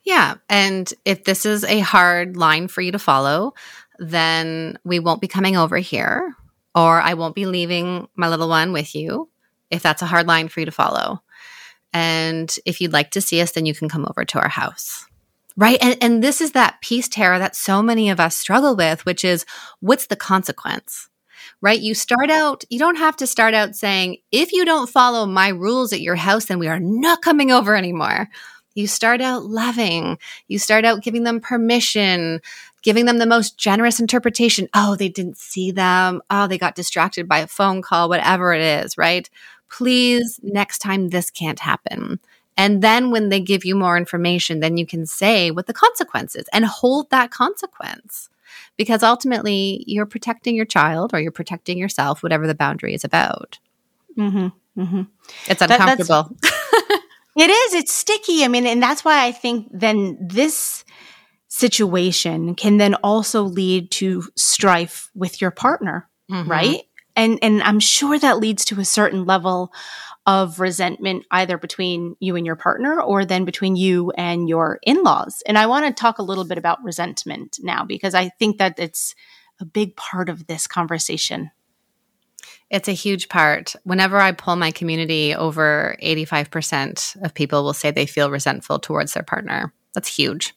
Yeah. 0.03 0.35
And 0.49 0.93
if 1.05 1.23
this 1.23 1.45
is 1.45 1.63
a 1.63 1.79
hard 1.79 2.35
line 2.35 2.67
for 2.67 2.81
you 2.81 2.91
to 2.91 2.99
follow, 2.99 3.53
then 3.97 4.77
we 4.83 4.99
won't 4.99 5.21
be 5.21 5.27
coming 5.27 5.55
over 5.55 5.77
here 5.77 6.35
or 6.75 7.01
I 7.01 7.13
won't 7.15 7.35
be 7.35 7.45
leaving 7.45 8.07
my 8.15 8.27
little 8.27 8.49
one 8.49 8.71
with 8.71 8.93
you 8.93 9.29
if 9.69 9.81
that's 9.81 10.01
a 10.01 10.07
hard 10.07 10.27
line 10.27 10.47
for 10.47 10.59
you 10.59 10.65
to 10.65 10.71
follow. 10.71 11.21
And 11.93 12.53
if 12.65 12.81
you'd 12.81 12.93
like 12.93 13.11
to 13.11 13.21
see 13.21 13.41
us, 13.41 13.51
then 13.51 13.65
you 13.65 13.73
can 13.73 13.89
come 13.89 14.05
over 14.07 14.25
to 14.25 14.39
our 14.39 14.49
house. 14.49 15.05
Right. 15.55 15.79
And, 15.81 15.97
and 16.01 16.23
this 16.23 16.39
is 16.39 16.51
that 16.51 16.81
piece, 16.81 17.07
Tara, 17.07 17.39
that 17.39 17.55
so 17.55 17.81
many 17.81 18.11
of 18.11 18.19
us 18.19 18.37
struggle 18.37 18.75
with, 18.75 19.05
which 19.05 19.25
is 19.25 19.45
what's 19.79 20.05
the 20.05 20.15
consequence? 20.15 21.09
Right. 21.61 21.79
You 21.79 21.95
start 21.95 22.29
out, 22.29 22.63
you 22.69 22.77
don't 22.77 22.97
have 22.97 23.15
to 23.17 23.27
start 23.27 23.55
out 23.55 23.75
saying, 23.75 24.17
if 24.31 24.53
you 24.53 24.65
don't 24.65 24.89
follow 24.89 25.25
my 25.25 25.47
rules 25.47 25.93
at 25.93 26.01
your 26.01 26.15
house, 26.15 26.45
then 26.45 26.59
we 26.59 26.67
are 26.67 26.79
not 26.79 27.23
coming 27.23 27.51
over 27.51 27.75
anymore. 27.75 28.29
You 28.75 28.85
start 28.85 29.21
out 29.21 29.45
loving, 29.45 30.19
you 30.47 30.59
start 30.59 30.85
out 30.85 31.01
giving 31.01 31.23
them 31.23 31.39
permission, 31.39 32.41
giving 32.83 33.05
them 33.05 33.17
the 33.17 33.25
most 33.25 33.57
generous 33.57 33.99
interpretation. 33.99 34.69
Oh, 34.75 34.95
they 34.95 35.09
didn't 35.09 35.37
see 35.37 35.71
them. 35.71 36.21
Oh, 36.29 36.45
they 36.45 36.59
got 36.59 36.75
distracted 36.75 37.27
by 37.27 37.39
a 37.39 37.47
phone 37.47 37.81
call, 37.81 38.07
whatever 38.07 38.53
it 38.53 38.61
is, 38.61 38.95
right? 38.95 39.27
Please, 39.69 40.39
next 40.43 40.79
time 40.79 41.09
this 41.09 41.29
can't 41.29 41.59
happen. 41.59 42.19
And 42.57 42.81
then 42.81 43.11
when 43.11 43.29
they 43.29 43.39
give 43.39 43.63
you 43.65 43.75
more 43.75 43.97
information, 43.97 44.59
then 44.59 44.77
you 44.77 44.85
can 44.85 45.05
say 45.05 45.51
what 45.51 45.67
the 45.67 45.73
consequence 45.73 46.35
is 46.35 46.45
and 46.51 46.65
hold 46.65 47.09
that 47.11 47.29
consequence. 47.29 48.29
Because 48.75 49.03
ultimately, 49.03 49.83
you're 49.87 50.05
protecting 50.05 50.55
your 50.55 50.65
child 50.65 51.13
or 51.13 51.19
you're 51.19 51.31
protecting 51.31 51.77
yourself, 51.77 52.23
whatever 52.23 52.47
the 52.47 52.55
boundary 52.55 52.93
is 52.93 53.03
about. 53.03 53.59
Mm-hmm, 54.17 54.81
mm-hmm. 54.81 55.01
It's 55.47 55.61
uncomfortable. 55.61 56.35
That, 56.41 57.01
it 57.37 57.49
is. 57.49 57.73
It's 57.75 57.93
sticky. 57.93 58.43
I 58.43 58.47
mean, 58.47 58.65
and 58.65 58.81
that's 58.81 59.03
why 59.03 59.25
I 59.25 59.31
think 59.31 59.67
then 59.71 60.17
this 60.19 60.85
situation 61.47 62.55
can 62.55 62.77
then 62.77 62.95
also 62.95 63.43
lead 63.43 63.91
to 63.91 64.23
strife 64.35 65.09
with 65.15 65.41
your 65.41 65.51
partner, 65.51 66.09
mm-hmm. 66.31 66.49
right? 66.49 66.81
And 67.17 67.37
and 67.41 67.61
i'm 67.63 67.81
sure 67.81 68.17
that 68.17 68.39
leads 68.39 68.63
to 68.63 68.79
a 68.79 68.85
certain 68.85 69.25
level 69.25 69.73
of 70.25 70.59
resentment 70.59 71.25
either 71.31 71.57
between 71.57 72.15
you 72.19 72.35
and 72.35 72.45
your 72.45 72.55
partner 72.55 73.01
or 73.01 73.25
then 73.25 73.43
between 73.43 73.75
you 73.75 74.11
and 74.11 74.47
your 74.47 74.79
in-laws 74.83 75.43
and 75.45 75.57
i 75.57 75.65
want 75.65 75.85
to 75.85 75.91
talk 75.91 76.19
a 76.19 76.23
little 76.23 76.45
bit 76.45 76.57
about 76.57 76.83
resentment 76.83 77.57
now 77.61 77.83
because 77.83 78.13
i 78.15 78.29
think 78.39 78.57
that 78.57 78.79
it's 78.79 79.13
a 79.59 79.65
big 79.65 79.95
part 79.97 80.29
of 80.29 80.47
this 80.47 80.67
conversation 80.67 81.51
it's 82.69 82.89
a 82.89 82.93
huge 82.93 83.29
part. 83.29 83.75
Whenever 83.83 84.17
I 84.17 84.33
pull 84.33 84.57
my 84.57 84.71
community, 84.71 85.33
over 85.33 85.95
85% 86.03 87.23
of 87.23 87.33
people 87.33 87.63
will 87.63 87.73
say 87.73 87.91
they 87.91 88.05
feel 88.05 88.29
resentful 88.29 88.79
towards 88.79 89.13
their 89.13 89.23
partner. 89.23 89.73
That's 89.93 90.13
huge. 90.13 90.53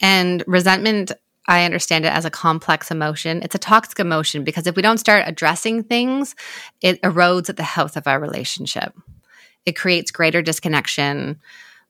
And 0.00 0.42
resentment 0.46 1.12
I 1.50 1.64
understand 1.64 2.04
it 2.04 2.12
as 2.12 2.24
a 2.24 2.30
complex 2.30 2.92
emotion. 2.92 3.42
It's 3.42 3.56
a 3.56 3.58
toxic 3.58 3.98
emotion 3.98 4.44
because 4.44 4.68
if 4.68 4.76
we 4.76 4.82
don't 4.82 4.98
start 4.98 5.24
addressing 5.26 5.82
things, 5.82 6.36
it 6.80 7.02
erodes 7.02 7.48
at 7.48 7.56
the 7.56 7.64
health 7.64 7.96
of 7.96 8.06
our 8.06 8.20
relationship. 8.20 8.96
It 9.66 9.74
creates 9.74 10.12
greater 10.12 10.42
disconnection, 10.42 11.40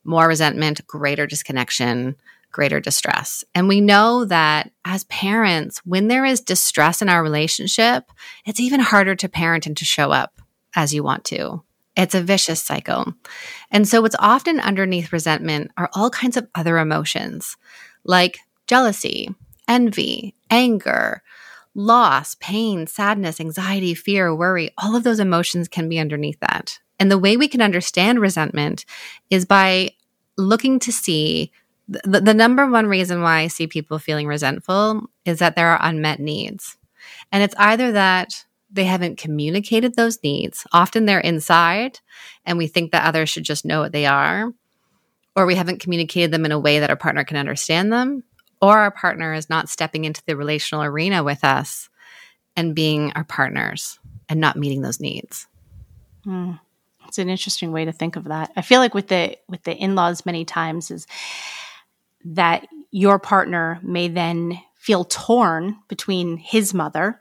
more 0.03 0.27
resentment, 0.27 0.87
greater 0.87 1.27
disconnection, 1.27 2.17
greater 2.51 2.81
distress. 2.81 3.45
And 3.55 3.69
we 3.69 3.83
know 3.83 4.25
that 4.25 4.73
as 4.87 5.05
parents, 5.05 5.83
when 5.85 6.09
there 6.09 6.25
is 6.25 6.41
distress 6.41 7.03
in 7.03 7.11
our 7.11 7.23
relationship, 7.23 8.11
it's 8.47 8.61
even 8.61 8.81
harder 8.81 9.15
to 9.15 9.29
parent 9.29 9.67
and 9.67 9.77
to 9.77 9.85
show 9.85 10.11
up 10.11 10.41
as 10.75 10.95
you 10.95 11.03
want 11.03 11.25
to. 11.27 11.63
It's 11.97 12.15
a 12.15 12.23
vicious 12.23 12.63
cycle. 12.63 13.13
And 13.71 13.87
so, 13.87 14.01
what's 14.01 14.17
often 14.19 14.59
underneath 14.59 15.13
resentment 15.13 15.71
are 15.77 15.91
all 15.93 16.09
kinds 16.09 16.39
of 16.39 16.49
other 16.55 16.79
emotions 16.79 17.59
like 18.05 18.39
jealousy, 18.67 19.35
envy, 19.71 20.35
anger, 20.51 21.23
loss, 21.75 22.35
pain, 22.41 22.87
sadness, 22.87 23.41
anxiety, 23.41 23.95
fear, 23.95 24.35
worry, 24.35 24.73
all 24.77 24.97
of 24.97 25.05
those 25.05 25.21
emotions 25.21 25.69
can 25.69 25.89
be 25.89 25.99
underneath 25.99 26.41
that. 26.41 26.79
And 26.99 27.11
the 27.11 27.19
way 27.19 27.37
we 27.37 27.49
can 27.49 27.63
understand 27.63 28.21
resentment 28.21 28.85
is 29.31 29.47
by 29.47 29.93
looking 30.37 30.81
to 30.81 30.93
see 30.93 31.53
the, 31.89 32.21
the, 32.21 32.35
number 32.35 32.69
one 32.69 32.87
reason 32.87 33.21
why 33.21 33.41
I 33.41 33.47
see 33.49 33.67
people 33.67 33.99
feeling 33.99 34.29
resentful 34.29 35.03
is 35.25 35.41
that 35.41 35.57
there 35.57 35.69
are 35.69 35.79
unmet 35.83 36.21
needs. 36.21 36.77
And 37.33 37.43
it's 37.43 37.55
either 37.59 37.93
that 37.93 38.45
they 38.71 38.85
haven't 38.85 39.19
communicated 39.19 39.97
those 39.97 40.23
needs, 40.23 40.65
often 40.73 41.07
they're 41.07 41.19
inside, 41.19 41.99
and 42.45 42.59
we 42.59 42.69
think 42.69 42.93
that 42.93 43.07
others 43.07 43.29
should 43.29 43.43
just 43.43 43.65
know 43.65 43.81
what 43.81 43.91
they 43.91 44.07
are, 44.07 44.53
or 45.35 45.47
we 45.47 45.57
haven't 45.57 45.81
communicated 45.81 46.31
them 46.31 46.45
in 46.45 46.53
a 46.53 46.59
way 46.59 46.79
that 46.79 46.91
our 46.91 46.97
partner 46.97 47.25
can 47.25 47.37
understand 47.37 47.93
them, 47.93 48.23
or 48.61 48.79
our 48.79 48.91
partner 48.91 49.33
is 49.33 49.51
not 49.51 49.69
stepping 49.69 50.05
into 50.05 50.23
the 50.27 50.37
relational 50.37 50.85
arena 50.85 51.23
with 51.25 51.45
us 51.45 51.89
and 52.57 52.75
being 52.75 53.13
our 53.13 53.25
partners 53.25 53.99
and 54.29 54.41
not 54.41 54.57
meeting 54.57 54.83
those 54.83 55.01
needs. 55.01 55.47
Mm. 56.27 56.61
It's 57.09 57.19
an 57.19 57.29
interesting 57.29 57.73
way 57.73 57.85
to 57.85 57.93
think 57.93 58.17
of 58.17 58.25
that. 58.25 58.53
I 58.57 58.63
feel 58.63 58.81
like 58.81 58.95
with 58.95 59.09
the 59.09 59.37
with 59.49 59.65
the 59.65 59.75
in-laws 59.75 60.25
many 60.27 60.45
times 60.45 60.91
is 60.91 61.07
that 62.25 62.69
your 62.91 63.19
partner 63.19 63.81
may 63.83 64.09
then 64.09 64.61
feel 64.77 65.05
torn 65.05 65.77
between 65.89 66.37
his 66.37 66.73
mother 66.73 67.21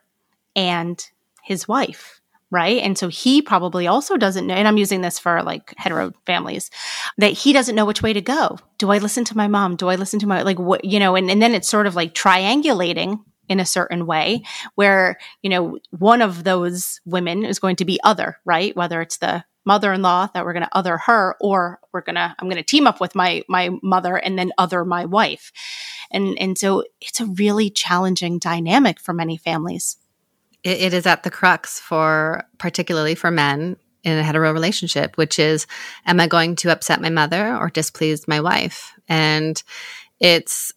and 0.55 1.03
his 1.43 1.67
wife 1.67 2.18
right? 2.51 2.81
And 2.81 2.97
so 2.97 3.07
he 3.07 3.41
probably 3.41 3.87
also 3.87 4.17
doesn't 4.17 4.47
know, 4.47 4.53
and 4.53 4.67
I'm 4.67 4.77
using 4.77 5.01
this 5.01 5.19
for 5.19 5.43
like 5.43 5.73
hetero 5.77 6.13
families, 6.25 6.71
that 7.17 7.33
he 7.33 7.53
doesn't 7.53 7.75
know 7.75 7.85
which 7.85 8.01
way 8.01 8.13
to 8.13 8.21
go. 8.21 8.57
Do 8.77 8.91
I 8.91 8.97
listen 8.97 9.23
to 9.25 9.37
my 9.37 9.47
mom? 9.47 9.75
Do 9.75 9.89
I 9.89 9.95
listen 9.95 10.19
to 10.19 10.27
my, 10.27 10.41
like, 10.41 10.59
what, 10.59 10.83
you 10.83 10.99
know, 10.99 11.15
and, 11.15 11.29
and 11.29 11.41
then 11.41 11.53
it's 11.53 11.69
sort 11.69 11.87
of 11.87 11.95
like 11.95 12.13
triangulating 12.13 13.19
in 13.47 13.59
a 13.59 13.65
certain 13.65 14.05
way 14.05 14.43
where, 14.75 15.17
you 15.41 15.49
know, 15.49 15.79
one 15.91 16.21
of 16.21 16.43
those 16.43 17.01
women 17.05 17.43
is 17.45 17.59
going 17.59 17.75
to 17.77 17.85
be 17.85 17.99
other, 18.03 18.37
right? 18.45 18.75
Whether 18.75 19.01
it's 19.01 19.17
the 19.17 19.43
mother-in-law 19.65 20.29
that 20.33 20.45
we're 20.45 20.53
going 20.53 20.63
to 20.63 20.75
other 20.75 20.97
her 20.97 21.35
or 21.39 21.79
we're 21.93 22.01
going 22.01 22.15
to 22.15 22.35
i'm 22.39 22.47
going 22.47 22.55
to 22.55 22.63
team 22.63 22.87
up 22.87 22.99
with 22.99 23.13
my 23.13 23.43
my 23.47 23.69
mother 23.83 24.15
and 24.15 24.39
then 24.39 24.51
other 24.57 24.83
my 24.83 25.05
wife 25.05 25.51
and 26.09 26.35
and 26.39 26.57
so 26.57 26.83
it's 27.01 27.19
a 27.19 27.25
really 27.25 27.69
challenging 27.69 28.39
dynamic 28.39 28.99
for 28.99 29.13
many 29.13 29.37
families 29.37 29.97
it, 30.63 30.81
it 30.81 30.93
is 30.93 31.05
at 31.05 31.23
the 31.23 31.31
crux 31.31 31.79
for 31.79 32.43
particularly 32.57 33.15
for 33.15 33.31
men 33.31 33.77
in 34.03 34.17
a 34.17 34.23
hetero 34.23 34.53
relationship, 34.53 35.17
which 35.17 35.39
is, 35.39 35.67
am 36.05 36.19
I 36.19 36.27
going 36.27 36.55
to 36.57 36.71
upset 36.71 37.01
my 37.01 37.09
mother 37.09 37.55
or 37.55 37.69
displease 37.69 38.27
my 38.27 38.39
wife? 38.39 38.93
And 39.07 39.61
it's, 40.19 40.73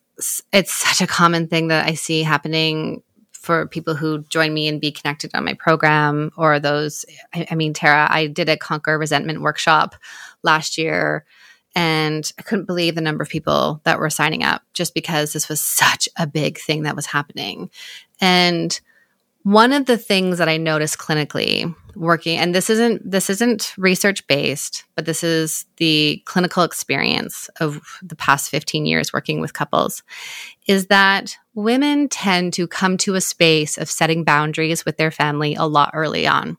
it's 0.53 0.73
such 0.73 1.01
a 1.01 1.07
common 1.07 1.47
thing 1.47 1.69
that 1.69 1.87
I 1.87 1.95
see 1.95 2.23
happening 2.23 3.03
for 3.33 3.67
people 3.67 3.95
who 3.95 4.23
join 4.29 4.55
me 4.55 4.69
and 4.69 4.81
be 4.81 4.93
connected 4.93 5.33
on 5.35 5.45
my 5.45 5.55
program 5.55 6.31
or 6.37 6.61
those 6.61 7.05
I, 7.35 7.47
I, 7.51 7.55
mean 7.57 7.75
tara 7.75 8.07
i 8.09 8.29
did 8.29 8.49
a 8.49 8.57
conquer 8.57 8.97
resentment 8.97 9.43
workshop 9.43 9.97
last 10.45 10.79
year 10.79 11.25
and 11.75 12.33
i 12.39 12.43
couldn't 12.43 12.67
believe 12.67 12.95
the 12.95 13.01
number 13.01 13.21
of 13.21 13.29
people 13.29 13.81
that 13.83 13.99
were 13.99 14.11
signing 14.11 14.45
up 14.45 14.63
just 14.75 14.95
because 14.95 15.33
this 15.33 15.49
was 15.49 15.61
such 15.61 16.09
a 16.17 16.25
big 16.25 16.57
thing 16.59 16.85
that 16.85 16.95
was 16.95 17.07
happening 17.07 17.69
and 18.21 18.81
one 19.43 19.73
of 19.73 19.87
the 19.87 19.99
things 19.99 20.39
that 20.39 20.49
I 20.49 20.57
noticed 20.57 20.99
clinically 20.99 21.75
working, 21.97 22.39
and 22.39 22.55
this 22.55 22.71
isn't 22.71 23.09
this 23.09 23.29
isn't 23.29 23.75
research 23.77 24.27
based, 24.27 24.85
but 24.95 25.05
this 25.05 25.25
is 25.25 25.67
the 25.77 26.23
clinical 26.25 26.63
experience 26.63 27.49
of 27.61 27.81
the 28.03 28.17
past 28.17 28.51
15 28.51 28.87
years 28.87 29.13
working 29.13 29.41
with 29.41 29.53
couples, 29.53 30.03
is 30.67 30.87
that 30.87 31.37
women 31.55 32.09
tend 32.09 32.53
to 32.55 32.67
come 32.67 32.97
to 32.99 33.15
a 33.15 33.21
space 33.21 33.79
of 33.79 33.91
setting 33.91 34.25
boundaries 34.25 34.85
with 34.85 34.97
their 34.97 35.11
family 35.11 35.55
a 35.55 35.65
lot 35.65 35.91
early 35.93 36.27
on. 36.27 36.57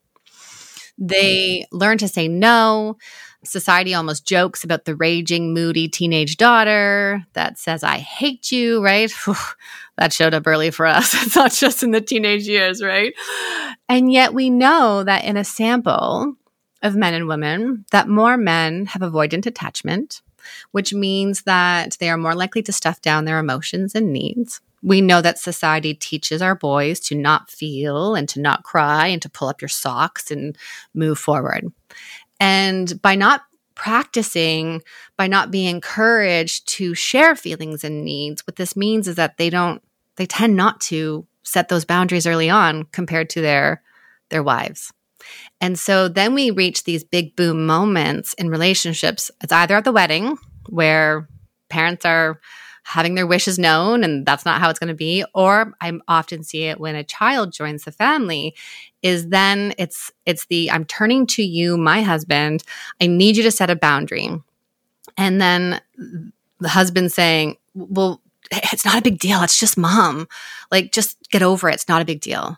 They 0.98 1.66
learn 1.72 1.98
to 2.00 2.08
say 2.08 2.28
no. 2.28 2.98
Society 3.44 3.94
almost 3.94 4.26
jokes 4.26 4.64
about 4.64 4.86
the 4.86 4.96
raging, 4.96 5.54
moody 5.54 5.90
teenage 5.90 6.38
daughter 6.38 7.26
that 7.34 7.58
says, 7.58 7.84
I 7.84 7.98
hate 7.98 8.52
you, 8.52 8.82
right? 8.84 9.12
that 9.98 10.14
showed 10.14 10.34
up 10.34 10.48
early 10.48 10.72
for 10.72 10.86
us. 10.86 11.14
It's 11.26 11.36
not 11.36 11.52
just 11.52 11.84
in 11.84 11.92
the 11.92 12.02
teenage 12.02 12.48
years, 12.48 12.84
right? 12.84 13.14
And 13.88 14.12
yet 14.12 14.34
we 14.34 14.50
know 14.50 15.04
that 15.04 15.24
in 15.24 15.38
a 15.38 15.44
sample 15.44 16.36
of 16.82 16.96
men 16.96 17.14
and 17.14 17.28
women, 17.28 17.86
that 17.92 18.08
more 18.08 18.38
men 18.38 18.88
have 18.88 19.02
avoidant 19.02 19.46
attachment, 19.46 20.22
which 20.72 20.94
means 20.94 21.44
that 21.44 21.98
they 22.00 22.10
are 22.10 22.18
more 22.18 22.36
likely 22.36 22.62
to 22.64 22.74
stuff 22.74 23.02
down 23.02 23.26
their 23.26 23.40
emotions 23.40 23.96
and 23.96 24.12
needs. 24.12 24.62
We 24.82 25.00
know 25.00 25.22
that 25.22 25.40
society 25.40 25.94
teaches 25.94 26.42
our 26.42 26.56
boys 26.56 27.00
to 27.02 27.16
not 27.16 27.50
feel 27.50 28.16
and 28.16 28.28
to 28.30 28.42
not 28.42 28.64
cry 28.64 29.08
and 29.08 29.22
to 29.22 29.30
pull 29.30 29.48
up 29.48 29.62
your 29.62 29.70
socks 29.70 30.30
and 30.30 30.58
move 30.94 31.18
forward. 31.18 31.72
And 32.40 33.02
by 33.02 33.16
not 33.16 33.44
practicing, 33.84 34.82
by 35.18 35.28
not 35.28 35.52
being 35.52 35.68
encouraged 35.68 36.66
to 36.66 36.96
share 36.96 37.36
feelings 37.36 37.84
and 37.84 38.06
needs, 38.06 38.48
what 38.48 38.56
this 38.56 38.78
means 38.78 39.10
is 39.10 39.16
that 39.18 39.36
they 39.36 39.50
don't, 39.50 39.84
they 40.16 40.26
tend 40.26 40.56
not 40.56 40.80
to 40.80 41.28
set 41.44 41.68
those 41.68 41.84
boundaries 41.84 42.26
early 42.26 42.50
on 42.50 42.86
compared 42.94 43.30
to 43.30 43.42
their 43.42 43.84
their 44.30 44.42
wives. 44.42 44.94
And 45.60 45.78
so 45.78 46.08
then 46.08 46.34
we 46.34 46.50
reach 46.50 46.86
these 46.86 47.04
big 47.04 47.36
boom 47.36 47.66
moments 47.66 48.34
in 48.36 48.50
relationships. 48.50 49.30
It's 49.42 49.52
either 49.52 49.76
at 49.76 49.84
the 49.84 49.92
wedding 49.92 50.38
where 50.70 51.28
parents 51.68 52.06
are 52.06 52.40
having 52.84 53.16
their 53.16 53.28
wishes 53.28 53.58
known 53.58 54.04
and 54.04 54.26
that's 54.26 54.46
not 54.46 54.60
how 54.60 54.70
it's 54.70 54.80
going 54.80 54.90
to 54.90 54.94
be. 54.94 55.24
Or 55.34 55.74
i 55.82 55.92
often 56.08 56.44
see 56.44 56.64
it 56.64 56.80
when 56.80 56.96
a 56.96 57.04
child 57.04 57.52
joins 57.52 57.84
the 57.84 57.92
family 57.92 58.56
is 59.02 59.30
then 59.30 59.74
it's 59.78 60.12
it's 60.26 60.46
the 60.46 60.72
i'm 60.72 60.86
turning 60.86 61.26
to 61.28 61.44
you 61.44 61.78
my 61.78 62.02
husband. 62.02 62.64
I 63.02 63.08
need 63.08 63.38
you 63.38 63.44
to 63.44 63.52
set 63.52 63.70
a 63.70 63.76
boundary. 63.76 64.30
And 65.18 65.42
then 65.42 65.82
the 66.60 66.70
husband 66.70 67.12
saying 67.12 67.58
well 67.74 68.22
it's 68.52 68.86
not 68.86 68.98
a 68.98 69.02
big 69.02 69.20
deal. 69.20 69.42
It's 69.42 69.60
just 69.60 69.78
mom. 69.78 70.28
Like 70.70 70.92
just 70.92 71.18
get 71.32 71.42
over 71.42 71.70
it. 71.70 71.76
It's 71.76 71.90
not 71.90 72.02
a 72.02 72.06
big 72.06 72.22
deal 72.22 72.58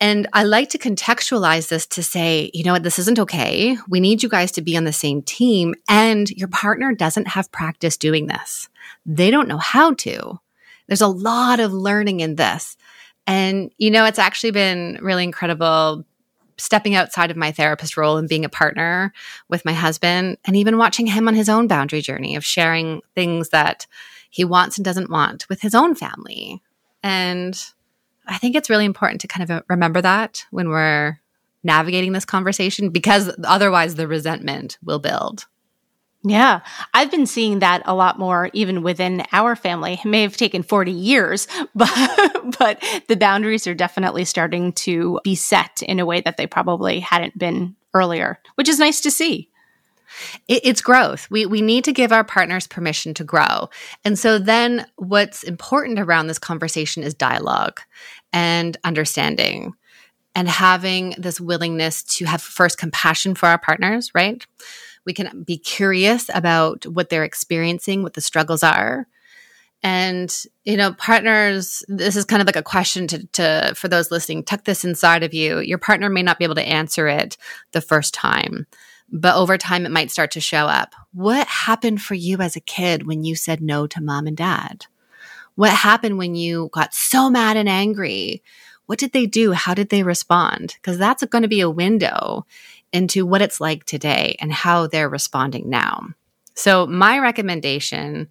and 0.00 0.26
I 0.32 0.44
like 0.44 0.70
to 0.70 0.78
contextualize 0.78 1.68
this 1.68 1.86
to 1.86 2.02
say, 2.02 2.50
you 2.52 2.64
know 2.64 2.72
what, 2.72 2.82
this 2.82 2.98
isn't 2.98 3.18
okay. 3.18 3.76
We 3.88 4.00
need 4.00 4.22
you 4.22 4.28
guys 4.28 4.52
to 4.52 4.62
be 4.62 4.76
on 4.76 4.84
the 4.84 4.92
same 4.92 5.22
team. 5.22 5.74
And 5.88 6.30
your 6.30 6.48
partner 6.48 6.92
doesn't 6.94 7.28
have 7.28 7.50
practice 7.52 7.96
doing 7.96 8.26
this 8.26 8.68
they 9.06 9.30
don't 9.30 9.48
know 9.48 9.58
how 9.58 9.94
to. 9.94 10.38
There's 10.88 11.00
a 11.00 11.08
lot 11.08 11.60
of 11.60 11.72
learning 11.72 12.20
in 12.20 12.36
this. 12.36 12.76
And, 13.26 13.70
you 13.78 13.90
know, 13.90 14.04
it's 14.04 14.18
actually 14.18 14.52
been 14.52 14.98
really 15.00 15.24
incredible 15.24 16.04
stepping 16.58 16.94
outside 16.94 17.30
of 17.30 17.36
my 17.36 17.52
therapist 17.52 17.96
role 17.96 18.16
and 18.16 18.28
being 18.28 18.44
a 18.44 18.50
partner 18.50 19.12
with 19.48 19.64
my 19.64 19.74
husband 19.74 20.38
and 20.44 20.56
even 20.56 20.78
watching 20.78 21.06
him 21.06 21.28
on 21.28 21.34
his 21.34 21.48
own 21.48 21.66
boundary 21.66 22.00
journey 22.00 22.34
of 22.34 22.44
sharing 22.44 23.02
things 23.14 23.50
that 23.50 23.86
he 24.30 24.44
wants 24.44 24.78
and 24.78 24.84
doesn't 24.84 25.10
want 25.10 25.48
with 25.48 25.60
his 25.60 25.74
own 25.74 25.94
family. 25.94 26.62
And 27.02 27.60
I 28.26 28.38
think 28.38 28.56
it's 28.56 28.70
really 28.70 28.84
important 28.84 29.20
to 29.22 29.28
kind 29.28 29.44
of 29.44 29.50
uh, 29.50 29.62
remember 29.68 30.00
that 30.00 30.44
when 30.50 30.68
we're 30.68 31.20
navigating 31.62 32.12
this 32.12 32.24
conversation 32.24 32.90
because 32.90 33.30
otherwise 33.44 33.94
the 33.94 34.08
resentment 34.08 34.78
will 34.82 34.98
build. 34.98 35.46
Yeah, 36.28 36.60
I've 36.92 37.10
been 37.10 37.26
seeing 37.26 37.60
that 37.60 37.82
a 37.84 37.94
lot 37.94 38.18
more 38.18 38.50
even 38.52 38.82
within 38.82 39.22
our 39.32 39.54
family. 39.54 39.94
It 39.94 40.08
may 40.08 40.22
have 40.22 40.36
taken 40.36 40.64
40 40.64 40.90
years, 40.90 41.46
but 41.74 41.88
but 42.58 42.82
the 43.08 43.16
boundaries 43.16 43.66
are 43.66 43.74
definitely 43.74 44.24
starting 44.24 44.72
to 44.72 45.20
be 45.22 45.36
set 45.36 45.82
in 45.82 46.00
a 46.00 46.06
way 46.06 46.20
that 46.22 46.36
they 46.36 46.46
probably 46.46 46.98
hadn't 47.00 47.38
been 47.38 47.76
earlier, 47.94 48.40
which 48.56 48.68
is 48.68 48.78
nice 48.78 49.00
to 49.02 49.10
see. 49.10 49.50
It's 50.48 50.80
growth. 50.80 51.26
We 51.30 51.46
we 51.46 51.60
need 51.60 51.84
to 51.84 51.92
give 51.92 52.12
our 52.12 52.24
partners 52.24 52.66
permission 52.66 53.14
to 53.14 53.24
grow. 53.24 53.68
And 54.04 54.18
so 54.18 54.38
then 54.38 54.86
what's 54.96 55.42
important 55.42 55.98
around 55.98 56.26
this 56.26 56.38
conversation 56.38 57.02
is 57.02 57.14
dialogue 57.14 57.80
and 58.32 58.76
understanding 58.84 59.74
and 60.34 60.48
having 60.48 61.14
this 61.16 61.40
willingness 61.40 62.02
to 62.02 62.26
have 62.26 62.42
first 62.42 62.76
compassion 62.76 63.34
for 63.34 63.46
our 63.46 63.58
partners, 63.58 64.10
right? 64.14 64.46
We 65.06 65.14
can 65.14 65.44
be 65.44 65.56
curious 65.56 66.28
about 66.34 66.84
what 66.86 67.08
they're 67.08 67.24
experiencing, 67.24 68.02
what 68.02 68.14
the 68.14 68.20
struggles 68.20 68.62
are. 68.62 69.06
And, 69.82 70.34
you 70.64 70.76
know, 70.76 70.92
partners, 70.94 71.84
this 71.88 72.16
is 72.16 72.24
kind 72.24 72.42
of 72.42 72.46
like 72.46 72.56
a 72.56 72.62
question 72.62 73.06
to, 73.08 73.26
to 73.28 73.72
for 73.76 73.88
those 73.88 74.10
listening, 74.10 74.42
tuck 74.42 74.64
this 74.64 74.84
inside 74.84 75.22
of 75.22 75.32
you. 75.32 75.60
Your 75.60 75.78
partner 75.78 76.10
may 76.10 76.22
not 76.22 76.38
be 76.38 76.44
able 76.44 76.56
to 76.56 76.68
answer 76.68 77.08
it 77.08 77.36
the 77.72 77.80
first 77.80 78.12
time, 78.12 78.66
but 79.10 79.36
over 79.36 79.56
time 79.56 79.86
it 79.86 79.92
might 79.92 80.10
start 80.10 80.30
to 80.32 80.40
show 80.40 80.66
up. 80.66 80.94
What 81.12 81.46
happened 81.46 82.02
for 82.02 82.14
you 82.14 82.38
as 82.38 82.56
a 82.56 82.60
kid 82.60 83.06
when 83.06 83.24
you 83.24 83.36
said 83.36 83.60
no 83.60 83.86
to 83.86 84.02
mom 84.02 84.26
and 84.26 84.36
dad? 84.36 84.86
What 85.54 85.70
happened 85.70 86.18
when 86.18 86.34
you 86.34 86.68
got 86.72 86.94
so 86.94 87.30
mad 87.30 87.56
and 87.56 87.68
angry? 87.68 88.42
What 88.86 88.98
did 88.98 89.12
they 89.12 89.26
do? 89.26 89.52
How 89.52 89.74
did 89.74 89.88
they 89.88 90.02
respond? 90.02 90.76
Because 90.76 90.98
that's 90.98 91.24
going 91.24 91.42
to 91.42 91.48
be 91.48 91.60
a 91.60 91.70
window 91.70 92.46
into 92.92 93.26
what 93.26 93.42
it's 93.42 93.60
like 93.60 93.84
today 93.84 94.36
and 94.40 94.52
how 94.52 94.86
they're 94.86 95.08
responding 95.08 95.68
now. 95.68 96.08
So, 96.54 96.86
my 96.86 97.18
recommendation 97.18 98.28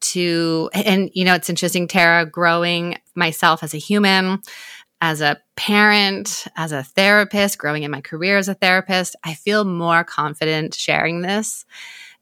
to, 0.00 0.70
and 0.74 1.10
you 1.14 1.24
know, 1.24 1.34
it's 1.34 1.48
interesting, 1.48 1.88
Tara, 1.88 2.26
growing 2.26 2.98
myself 3.14 3.62
as 3.62 3.74
a 3.74 3.78
human, 3.78 4.40
as 5.06 5.20
a 5.20 5.36
parent, 5.54 6.46
as 6.56 6.72
a 6.72 6.82
therapist, 6.82 7.58
growing 7.58 7.82
in 7.82 7.90
my 7.90 8.00
career 8.00 8.38
as 8.38 8.48
a 8.48 8.54
therapist, 8.54 9.14
I 9.22 9.34
feel 9.34 9.66
more 9.66 10.02
confident 10.02 10.72
sharing 10.74 11.20
this 11.20 11.66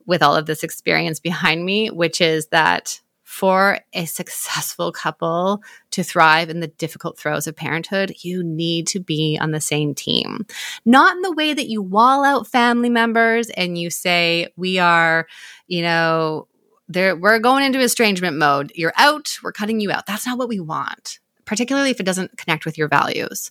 with 0.04 0.20
all 0.20 0.34
of 0.34 0.46
this 0.46 0.64
experience 0.64 1.20
behind 1.20 1.64
me, 1.64 1.90
which 1.90 2.20
is 2.20 2.48
that 2.48 3.00
for 3.22 3.78
a 3.92 4.04
successful 4.04 4.90
couple 4.90 5.62
to 5.92 6.02
thrive 6.02 6.50
in 6.50 6.58
the 6.58 6.66
difficult 6.66 7.16
throes 7.16 7.46
of 7.46 7.54
parenthood, 7.54 8.12
you 8.22 8.42
need 8.42 8.88
to 8.88 8.98
be 8.98 9.38
on 9.40 9.52
the 9.52 9.60
same 9.60 9.94
team. 9.94 10.44
Not 10.84 11.14
in 11.14 11.22
the 11.22 11.32
way 11.32 11.54
that 11.54 11.68
you 11.68 11.82
wall 11.82 12.24
out 12.24 12.48
family 12.48 12.90
members 12.90 13.48
and 13.50 13.78
you 13.78 13.90
say, 13.90 14.48
we 14.56 14.80
are, 14.80 15.28
you 15.68 15.82
know, 15.82 16.48
there, 16.88 17.14
we're 17.14 17.38
going 17.38 17.64
into 17.64 17.78
estrangement 17.78 18.38
mode. 18.38 18.72
You're 18.74 18.92
out, 18.96 19.36
we're 19.40 19.52
cutting 19.52 19.78
you 19.78 19.92
out. 19.92 20.06
That's 20.06 20.26
not 20.26 20.36
what 20.36 20.48
we 20.48 20.58
want, 20.58 21.20
particularly 21.44 21.90
if 21.90 22.00
it 22.00 22.06
doesn't 22.06 22.36
connect 22.38 22.64
with 22.64 22.78
your 22.78 22.88
values. 22.88 23.50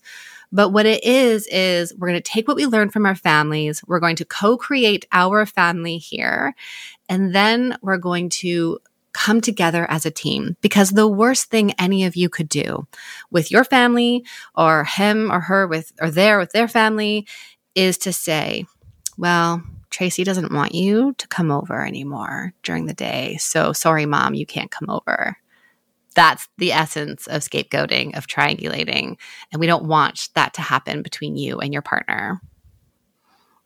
But 0.51 0.69
what 0.69 0.85
it 0.85 1.03
is, 1.03 1.47
is 1.47 1.93
we're 1.97 2.09
going 2.09 2.21
to 2.21 2.31
take 2.31 2.47
what 2.47 2.57
we 2.57 2.65
learned 2.65 2.91
from 2.91 3.05
our 3.05 3.15
families. 3.15 3.81
We're 3.87 4.01
going 4.01 4.17
to 4.17 4.25
co 4.25 4.57
create 4.57 5.05
our 5.11 5.45
family 5.45 5.97
here. 5.97 6.53
And 7.07 7.33
then 7.33 7.77
we're 7.81 7.97
going 7.97 8.29
to 8.29 8.79
come 9.13 9.41
together 9.41 9.85
as 9.89 10.05
a 10.05 10.11
team 10.11 10.55
because 10.61 10.91
the 10.91 11.07
worst 11.07 11.49
thing 11.49 11.73
any 11.73 12.05
of 12.05 12.15
you 12.15 12.29
could 12.29 12.47
do 12.47 12.87
with 13.29 13.51
your 13.51 13.63
family 13.63 14.25
or 14.55 14.85
him 14.85 15.31
or 15.31 15.41
her 15.41 15.67
with 15.67 15.91
or 16.01 16.09
there 16.09 16.37
with 16.39 16.51
their 16.51 16.67
family 16.67 17.27
is 17.75 17.97
to 17.99 18.13
say, 18.13 18.65
well, 19.17 19.61
Tracy 19.89 20.23
doesn't 20.23 20.53
want 20.53 20.73
you 20.73 21.13
to 21.17 21.27
come 21.27 21.51
over 21.51 21.85
anymore 21.85 22.53
during 22.63 22.85
the 22.85 22.93
day. 22.93 23.35
So 23.37 23.73
sorry, 23.73 24.05
mom, 24.05 24.33
you 24.33 24.45
can't 24.45 24.71
come 24.71 24.89
over. 24.89 25.37
That's 26.15 26.47
the 26.57 26.71
essence 26.71 27.27
of 27.27 27.41
scapegoating, 27.41 28.17
of 28.17 28.27
triangulating. 28.27 29.17
And 29.51 29.59
we 29.59 29.67
don't 29.67 29.85
want 29.85 30.29
that 30.35 30.53
to 30.55 30.61
happen 30.61 31.01
between 31.01 31.37
you 31.37 31.59
and 31.59 31.71
your 31.71 31.81
partner. 31.81 32.41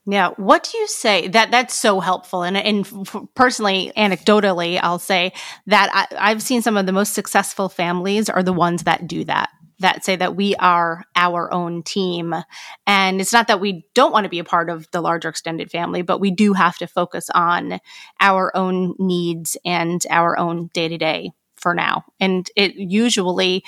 Yeah. 0.07 0.29
What 0.37 0.69
do 0.71 0.77
you 0.77 0.87
say 0.87 1.27
that 1.29 1.49
that's 1.49 1.73
so 1.73 1.99
helpful? 1.99 2.43
And, 2.43 2.55
and 2.55 2.85
personally, 3.33 3.91
anecdotally, 3.97 4.79
I'll 4.81 4.99
say 4.99 5.33
that 5.65 5.89
I, 5.91 6.31
I've 6.31 6.43
seen 6.43 6.61
some 6.61 6.77
of 6.77 6.85
the 6.85 6.91
most 6.91 7.13
successful 7.13 7.69
families 7.69 8.29
are 8.29 8.43
the 8.43 8.53
ones 8.53 8.83
that 8.83 9.07
do 9.07 9.23
that. 9.23 9.49
that 9.79 10.05
say 10.05 10.15
that 10.15 10.35
we 10.35 10.55
are 10.57 11.03
our 11.15 11.51
own 11.51 11.81
team. 11.81 12.35
And 12.85 13.19
it's 13.19 13.33
not 13.33 13.47
that 13.47 13.59
we 13.59 13.87
don't 13.95 14.11
want 14.11 14.25
to 14.25 14.29
be 14.29 14.39
a 14.39 14.43
part 14.43 14.69
of 14.69 14.87
the 14.91 15.01
larger 15.01 15.29
extended 15.29 15.71
family, 15.71 16.03
but 16.03 16.19
we 16.19 16.29
do 16.29 16.53
have 16.53 16.77
to 16.77 16.87
focus 16.87 17.29
on 17.33 17.79
our 18.19 18.55
own 18.55 18.93
needs 18.99 19.57
and 19.65 20.01
our 20.11 20.37
own 20.37 20.69
day 20.73 20.87
to 20.87 20.97
day 20.97 21.31
for 21.65 21.73
now. 21.73 22.05
And 22.19 22.47
it 22.55 22.75
usually 22.75 23.63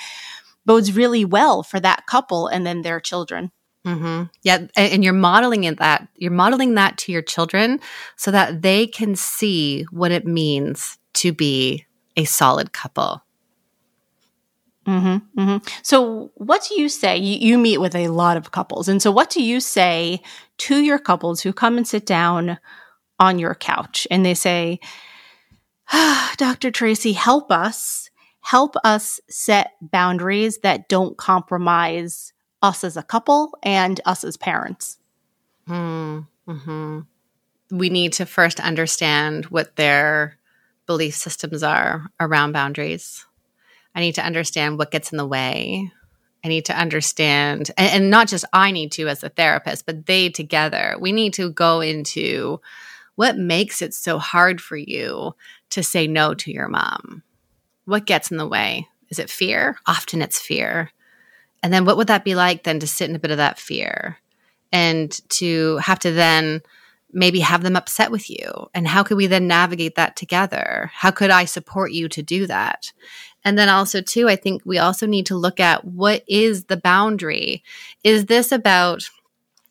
bodes 0.64 0.94
really 0.94 1.24
well 1.24 1.64
for 1.64 1.80
that 1.80 2.06
couple 2.06 2.46
and 2.46 2.64
then 2.64 2.82
their 2.82 3.00
children. 3.00 3.50
Mm-hmm. 3.84 4.24
Yeah, 4.42 4.68
and 4.76 5.02
you're 5.02 5.12
modeling 5.12 5.64
it 5.64 5.78
that 5.78 6.06
you're 6.14 6.30
modeling 6.30 6.74
that 6.74 6.96
to 6.98 7.12
your 7.12 7.22
children 7.22 7.80
so 8.14 8.30
that 8.30 8.62
they 8.62 8.86
can 8.86 9.16
see 9.16 9.82
what 9.90 10.12
it 10.12 10.24
means 10.24 10.96
to 11.14 11.32
be 11.32 11.86
a 12.16 12.24
solid 12.24 12.72
couple. 12.72 13.24
Mm-hmm, 14.86 15.40
mm-hmm. 15.40 15.66
So, 15.82 16.30
what 16.34 16.64
do 16.68 16.80
you 16.80 16.88
say? 16.88 17.16
You, 17.16 17.38
you, 17.48 17.58
meet 17.58 17.78
with 17.78 17.96
a 17.96 18.08
lot 18.08 18.36
of 18.36 18.52
couples. 18.52 18.88
And 18.88 19.02
so, 19.02 19.10
what 19.10 19.28
do 19.28 19.42
you 19.42 19.58
say 19.58 20.22
to 20.58 20.76
your 20.78 21.00
couples 21.00 21.40
who 21.40 21.52
come 21.52 21.76
and 21.76 21.86
sit 21.86 22.06
down 22.06 22.58
on 23.18 23.40
your 23.40 23.54
couch 23.54 24.06
and 24.10 24.24
they 24.24 24.34
say, 24.34 24.78
Dr. 26.36 26.70
Tracy, 26.70 27.12
help 27.12 27.50
us, 27.50 28.10
help 28.40 28.76
us 28.84 29.20
set 29.28 29.72
boundaries 29.80 30.58
that 30.58 30.88
don't 30.88 31.16
compromise 31.16 32.32
us 32.62 32.84
as 32.84 32.96
a 32.96 33.02
couple 33.02 33.56
and 33.62 34.00
us 34.04 34.24
as 34.24 34.36
parents? 34.36 34.98
Mm-hmm. 35.68 37.00
We 37.70 37.90
need 37.90 38.14
to 38.14 38.26
first 38.26 38.60
understand 38.60 39.46
what 39.46 39.76
their 39.76 40.38
belief 40.86 41.14
systems 41.14 41.62
are 41.62 42.10
around 42.18 42.52
boundaries 42.52 43.26
I 43.98 44.00
need 44.00 44.14
to 44.14 44.24
understand 44.24 44.78
what 44.78 44.92
gets 44.92 45.10
in 45.10 45.18
the 45.18 45.26
way. 45.26 45.90
I 46.44 46.48
need 46.48 46.66
to 46.66 46.78
understand, 46.78 47.72
and, 47.76 47.90
and, 47.90 48.10
not 48.10 48.28
just 48.28 48.44
I 48.52 48.70
need 48.70 48.92
to 48.92 49.08
as 49.08 49.24
a 49.24 49.28
therapist, 49.28 49.86
but 49.86 50.06
they 50.06 50.28
together. 50.28 50.96
We 51.00 51.10
need 51.10 51.34
to 51.34 51.50
go 51.50 51.80
into 51.80 52.60
what 53.18 53.36
makes 53.36 53.82
it 53.82 53.92
so 53.92 54.16
hard 54.16 54.60
for 54.60 54.76
you 54.76 55.34
to 55.70 55.82
say 55.82 56.06
no 56.06 56.34
to 56.34 56.52
your 56.52 56.68
mom. 56.68 57.24
What 57.84 58.06
gets 58.06 58.30
in 58.30 58.36
the 58.36 58.46
way? 58.46 58.86
Is 59.08 59.18
it 59.18 59.28
fear? 59.28 59.76
Often 59.88 60.22
it's 60.22 60.40
fear. 60.40 60.92
And 61.60 61.72
then 61.72 61.84
what 61.84 61.96
would 61.96 62.06
that 62.06 62.22
be 62.22 62.36
like 62.36 62.62
then 62.62 62.78
to 62.78 62.86
sit 62.86 63.10
in 63.10 63.16
a 63.16 63.18
bit 63.18 63.32
of 63.32 63.38
that 63.38 63.58
fear 63.58 64.18
and 64.70 65.10
to 65.30 65.78
have 65.78 65.98
to 65.98 66.12
then 66.12 66.62
maybe 67.12 67.40
have 67.40 67.64
them 67.64 67.74
upset 67.74 68.12
with 68.12 68.30
you? 68.30 68.68
And 68.72 68.86
how 68.86 69.02
could 69.02 69.16
we 69.16 69.26
then 69.26 69.48
navigate 69.48 69.96
that 69.96 70.14
together? 70.14 70.92
How 70.94 71.10
could 71.10 71.30
I 71.30 71.44
support 71.44 71.90
you 71.90 72.08
to 72.10 72.22
do 72.22 72.46
that? 72.46 72.92
And 73.44 73.58
then 73.58 73.68
also, 73.68 74.00
too, 74.00 74.28
I 74.28 74.36
think 74.36 74.62
we 74.64 74.78
also 74.78 75.08
need 75.08 75.26
to 75.26 75.36
look 75.36 75.58
at 75.58 75.84
what 75.84 76.22
is 76.28 76.66
the 76.66 76.76
boundary? 76.76 77.64
Is 78.04 78.26
this 78.26 78.52
about, 78.52 79.02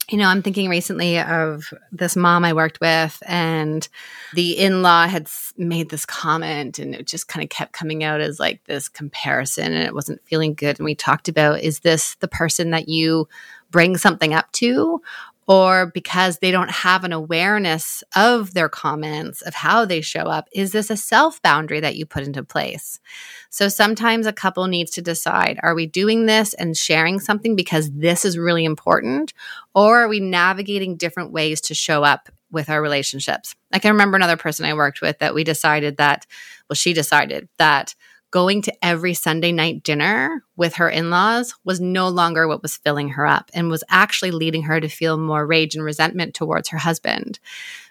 you 0.09 0.17
know, 0.17 0.27
I'm 0.27 0.41
thinking 0.41 0.69
recently 0.69 1.19
of 1.19 1.73
this 1.91 2.15
mom 2.15 2.45
I 2.45 2.53
worked 2.53 2.79
with, 2.79 3.21
and 3.25 3.87
the 4.33 4.57
in 4.57 4.81
law 4.81 5.05
had 5.05 5.29
made 5.57 5.89
this 5.89 6.05
comment, 6.05 6.79
and 6.79 6.95
it 6.95 7.07
just 7.07 7.27
kind 7.27 7.43
of 7.43 7.49
kept 7.49 7.73
coming 7.73 8.03
out 8.03 8.21
as 8.21 8.39
like 8.39 8.63
this 8.65 8.87
comparison, 8.87 9.73
and 9.73 9.83
it 9.83 9.93
wasn't 9.93 10.23
feeling 10.23 10.53
good. 10.53 10.79
And 10.79 10.85
we 10.85 10.95
talked 10.95 11.27
about 11.27 11.59
is 11.59 11.79
this 11.79 12.15
the 12.15 12.27
person 12.27 12.71
that 12.71 12.87
you 12.87 13.27
bring 13.69 13.97
something 13.97 14.33
up 14.33 14.49
to? 14.53 15.01
Or 15.47 15.85
because 15.93 16.39
they 16.39 16.51
don't 16.51 16.69
have 16.69 17.05
an 17.05 17.13
awareness 17.13 18.03
of 18.15 18.53
their 18.53 18.67
comments, 18.67 19.41
of 19.41 19.55
how 19.55 19.85
they 19.85 20.01
show 20.01 20.23
up, 20.23 20.49
is 20.51 20.73
this 20.73 20.89
a 20.89 20.97
self 20.97 21.41
boundary 21.41 21.79
that 21.79 21.95
you 21.95 22.05
put 22.05 22.23
into 22.23 22.43
place? 22.43 22.99
So 23.49 23.69
sometimes 23.69 24.25
a 24.25 24.33
couple 24.33 24.67
needs 24.67 24.91
to 24.91 25.01
decide 25.01 25.57
are 25.63 25.73
we 25.73 25.87
doing 25.87 26.25
this 26.25 26.53
and 26.53 26.75
sharing 26.75 27.19
something 27.19 27.55
because 27.55 27.89
this 27.91 28.25
is 28.25 28.37
really 28.37 28.65
important? 28.65 29.33
Or 29.73 30.01
are 30.01 30.07
we 30.09 30.19
navigating 30.19 30.97
different 30.97 31.31
ways 31.31 31.61
to 31.61 31.73
show 31.73 32.03
up 32.03 32.29
with 32.51 32.69
our 32.69 32.81
relationships? 32.81 33.55
I 33.71 33.79
can 33.79 33.91
remember 33.91 34.17
another 34.17 34.37
person 34.37 34.65
I 34.65 34.73
worked 34.73 35.01
with 35.01 35.19
that 35.19 35.33
we 35.33 35.45
decided 35.45 35.97
that, 35.97 36.25
well, 36.69 36.75
she 36.75 36.93
decided 36.93 37.47
that 37.57 37.95
going 38.31 38.61
to 38.63 38.85
every 38.85 39.13
Sunday 39.13 39.51
night 39.51 39.83
dinner 39.83 40.43
with 40.55 40.75
her 40.75 40.89
in 40.89 41.09
laws 41.09 41.55
was 41.63 41.79
no 41.79 42.09
longer 42.09 42.47
what 42.47 42.61
was 42.61 42.77
filling 42.77 43.09
her 43.09 43.25
up 43.25 43.49
and 43.53 43.69
was 43.69 43.83
actually 43.89 44.31
leading 44.31 44.63
her 44.63 44.79
to 44.81 44.89
feel 44.89 45.17
more 45.17 45.45
rage 45.45 45.75
and 45.75 45.83
resentment 45.83 46.33
towards 46.33 46.69
her 46.69 46.77
husband. 46.77 47.39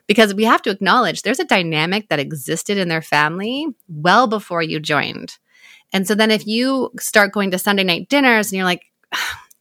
Because 0.07 0.35
we 0.35 0.45
have 0.45 0.63
to 0.63 0.71
acknowledge 0.71 1.23
there's 1.23 1.41
a 1.41 1.45
dynamic 1.45 2.09
that 2.09 2.19
existed 2.19 2.79
in 2.79 2.89
their 2.89 3.03
family 3.03 3.67
well 3.89 4.27
before 4.27 4.63
you 4.63 4.79
joined. 4.79 5.39
And 5.93 6.07
so 6.07 6.15
then 6.15 6.31
if 6.31 6.47
you 6.47 6.91
start 7.01 7.33
going 7.33 7.51
to 7.53 7.59
Sunday 7.59 7.85
night 7.85 8.09
dinners 8.09 8.51
and 8.51 8.57
you're 8.57 8.65
like, 8.65 8.85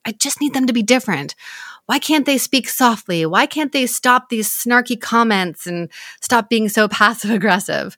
I 0.05 0.11
just 0.11 0.41
need 0.41 0.53
them 0.53 0.67
to 0.67 0.73
be 0.73 0.83
different. 0.83 1.35
Why 1.87 1.99
can't 1.99 2.25
they 2.25 2.37
speak 2.37 2.67
softly? 2.67 3.25
Why 3.25 3.45
can't 3.45 3.71
they 3.71 3.85
stop 3.85 4.29
these 4.29 4.49
snarky 4.49 4.99
comments 4.99 5.67
and 5.67 5.89
stop 6.21 6.49
being 6.49 6.69
so 6.69 6.87
passive 6.89 7.31
aggressive? 7.31 7.97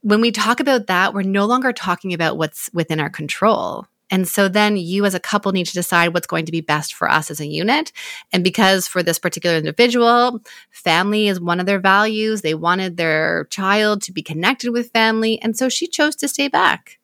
When 0.00 0.20
we 0.20 0.32
talk 0.32 0.60
about 0.60 0.86
that, 0.86 1.14
we're 1.14 1.22
no 1.22 1.46
longer 1.46 1.72
talking 1.72 2.14
about 2.14 2.38
what's 2.38 2.70
within 2.72 3.00
our 3.00 3.10
control. 3.10 3.86
And 4.08 4.28
so 4.28 4.48
then 4.48 4.76
you 4.76 5.04
as 5.04 5.14
a 5.14 5.20
couple 5.20 5.50
need 5.52 5.66
to 5.66 5.72
decide 5.72 6.14
what's 6.14 6.28
going 6.28 6.46
to 6.46 6.52
be 6.52 6.60
best 6.60 6.94
for 6.94 7.10
us 7.10 7.30
as 7.30 7.40
a 7.40 7.46
unit. 7.46 7.92
And 8.32 8.44
because 8.44 8.86
for 8.86 9.02
this 9.02 9.18
particular 9.18 9.56
individual, 9.56 10.40
family 10.70 11.26
is 11.26 11.40
one 11.40 11.58
of 11.58 11.66
their 11.66 11.80
values, 11.80 12.42
they 12.42 12.54
wanted 12.54 12.96
their 12.96 13.46
child 13.46 14.02
to 14.02 14.12
be 14.12 14.22
connected 14.22 14.70
with 14.70 14.92
family. 14.92 15.40
And 15.42 15.56
so 15.56 15.68
she 15.68 15.88
chose 15.88 16.14
to 16.16 16.28
stay 16.28 16.48
back. 16.48 16.98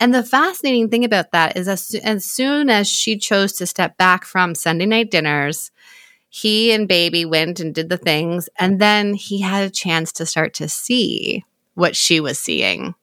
And 0.00 0.14
the 0.14 0.24
fascinating 0.24 0.88
thing 0.88 1.04
about 1.04 1.30
that 1.32 1.56
is 1.56 1.68
as, 1.68 1.94
as 2.02 2.24
soon 2.24 2.70
as 2.70 2.88
she 2.88 3.18
chose 3.18 3.52
to 3.54 3.66
step 3.66 3.96
back 3.96 4.24
from 4.24 4.54
Sunday 4.54 4.86
night 4.86 5.10
dinners, 5.10 5.70
he 6.30 6.72
and 6.72 6.88
baby 6.88 7.24
went 7.24 7.60
and 7.60 7.74
did 7.74 7.90
the 7.90 7.98
things. 7.98 8.48
And 8.58 8.80
then 8.80 9.14
he 9.14 9.40
had 9.40 9.64
a 9.64 9.70
chance 9.70 10.10
to 10.12 10.26
start 10.26 10.54
to 10.54 10.68
see 10.68 11.44
what 11.80 11.96
she 11.96 12.20
was 12.20 12.38
seeing. 12.38 12.94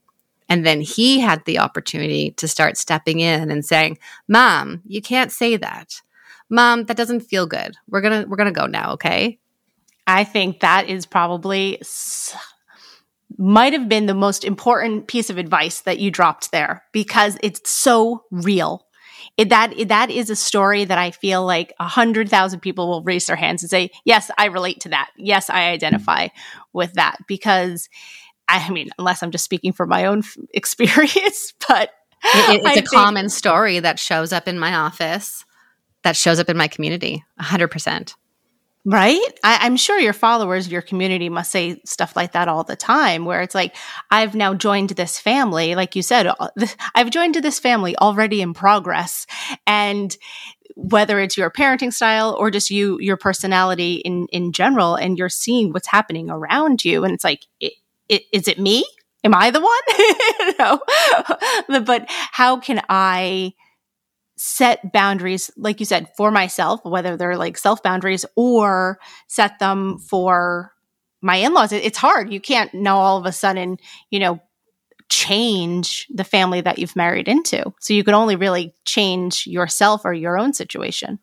And 0.49 0.65
then 0.65 0.79
he 0.79 1.19
had 1.19 1.43
the 1.43 1.59
opportunity 1.59 2.31
to 2.37 2.47
start 2.47 2.77
stepping 2.77 3.19
in 3.19 3.51
and 3.51 3.65
saying, 3.65 3.97
"Mom, 4.29 4.81
you 4.85 5.01
can't 5.01 5.31
say 5.31 5.57
that. 5.57 6.01
Mom, 6.49 6.85
that 6.85 6.95
doesn't 6.95 7.21
feel 7.21 7.45
good. 7.45 7.75
We're 7.89 8.01
going 8.01 8.23
to 8.23 8.29
we're 8.29 8.37
going 8.37 8.53
to 8.53 8.59
go 8.59 8.67
now, 8.67 8.93
okay?" 8.93 9.39
I 10.05 10.23
think 10.23 10.61
that 10.61 10.87
is 10.87 11.05
probably 11.05 11.81
might 13.37 13.73
have 13.73 13.89
been 13.89 14.05
the 14.05 14.13
most 14.13 14.45
important 14.45 15.07
piece 15.07 15.29
of 15.29 15.37
advice 15.37 15.81
that 15.81 15.99
you 15.99 16.09
dropped 16.09 16.51
there 16.51 16.83
because 16.93 17.37
it's 17.43 17.69
so 17.69 18.23
real. 18.31 18.85
It, 19.35 19.49
that 19.49 19.73
that 19.89 20.09
is 20.09 20.29
a 20.29 20.35
story 20.35 20.85
that 20.85 20.97
I 20.97 21.11
feel 21.11 21.45
like 21.45 21.73
a 21.79 21.87
hundred 21.87 22.29
thousand 22.29 22.61
people 22.61 22.87
will 22.87 23.03
raise 23.03 23.27
their 23.27 23.35
hands 23.35 23.61
and 23.61 23.69
say, 23.69 23.91
"Yes, 24.05 24.31
I 24.37 24.45
relate 24.45 24.79
to 24.81 24.89
that. 24.89 25.11
Yes, 25.17 25.49
I 25.49 25.69
identify 25.69 26.29
with 26.73 26.93
that." 26.93 27.17
Because 27.27 27.89
I 28.47 28.69
mean, 28.69 28.89
unless 28.97 29.23
I'm 29.23 29.31
just 29.31 29.43
speaking 29.43 29.73
from 29.73 29.89
my 29.89 30.05
own 30.05 30.23
experience, 30.53 31.53
but 31.67 31.91
it, 32.23 32.61
it's 32.63 32.65
I 32.65 32.73
a 32.73 32.81
common 32.83 33.29
story 33.29 33.79
that 33.79 33.99
shows 33.99 34.33
up 34.33 34.47
in 34.47 34.57
my 34.59 34.73
office, 34.73 35.45
that 36.03 36.15
shows 36.15 36.39
up 36.39 36.49
in 36.49 36.57
my 36.57 36.67
community, 36.67 37.23
100%. 37.39 38.15
Right? 38.85 39.19
I, 39.43 39.67
am 39.67 39.75
sure 39.75 39.99
your 39.99 40.13
followers, 40.13 40.69
your 40.69 40.81
community 40.81 41.27
must 41.27 41.51
say 41.51 41.81
stuff 41.85 42.15
like 42.15 42.31
that 42.31 42.47
all 42.47 42.63
the 42.63 42.77
time, 42.77 43.25
where 43.25 43.41
it's 43.41 43.53
like, 43.53 43.75
I've 44.09 44.33
now 44.33 44.53
joined 44.53 44.91
this 44.91 45.19
family. 45.19 45.75
Like 45.75 45.97
you 45.97 46.01
said, 46.01 46.31
I've 46.95 47.09
joined 47.09 47.35
this 47.35 47.59
family 47.59 47.97
already 47.97 48.41
in 48.41 48.53
progress. 48.53 49.27
And 49.65 50.15
whether 50.77 51.19
it's 51.19 51.35
your 51.35 51.51
parenting 51.51 51.91
style 51.91 52.33
or 52.39 52.49
just 52.49 52.69
you, 52.69 52.97
your 53.01 53.17
personality 53.17 53.95
in, 53.95 54.27
in 54.31 54.53
general, 54.53 54.95
and 54.95 55.17
you're 55.17 55.27
seeing 55.27 55.73
what's 55.73 55.87
happening 55.87 56.29
around 56.29 56.85
you. 56.85 57.03
And 57.03 57.13
it's 57.13 57.25
like, 57.25 57.45
it, 57.59 57.73
is 58.09 58.47
it 58.47 58.59
me? 58.59 58.85
Am 59.23 59.33
I 59.33 59.51
the 59.51 59.61
one? 59.61 60.55
no. 61.69 61.79
but 61.81 62.05
how 62.07 62.57
can 62.57 62.81
I 62.89 63.53
set 64.37 64.93
boundaries, 64.93 65.49
like 65.57 65.79
you 65.79 65.85
said, 65.85 66.09
for 66.15 66.31
myself, 66.31 66.81
whether 66.83 67.17
they're 67.17 67.37
like 67.37 67.57
self 67.57 67.81
boundaries 67.83 68.25
or 68.35 68.99
set 69.27 69.59
them 69.59 69.97
for 69.97 70.73
my 71.21 71.37
in 71.37 71.53
laws? 71.53 71.71
It's 71.71 71.97
hard. 71.97 72.31
You 72.31 72.39
can't 72.39 72.73
now 72.73 72.97
all 72.97 73.17
of 73.17 73.25
a 73.25 73.31
sudden, 73.31 73.77
you 74.09 74.19
know, 74.19 74.39
change 75.09 76.07
the 76.13 76.23
family 76.23 76.61
that 76.61 76.79
you've 76.79 76.95
married 76.95 77.27
into. 77.27 77.73
So 77.79 77.93
you 77.93 78.03
can 78.03 78.13
only 78.13 78.35
really 78.35 78.73
change 78.85 79.47
yourself 79.47 80.05
or 80.05 80.13
your 80.13 80.37
own 80.37 80.53
situation. 80.53 81.19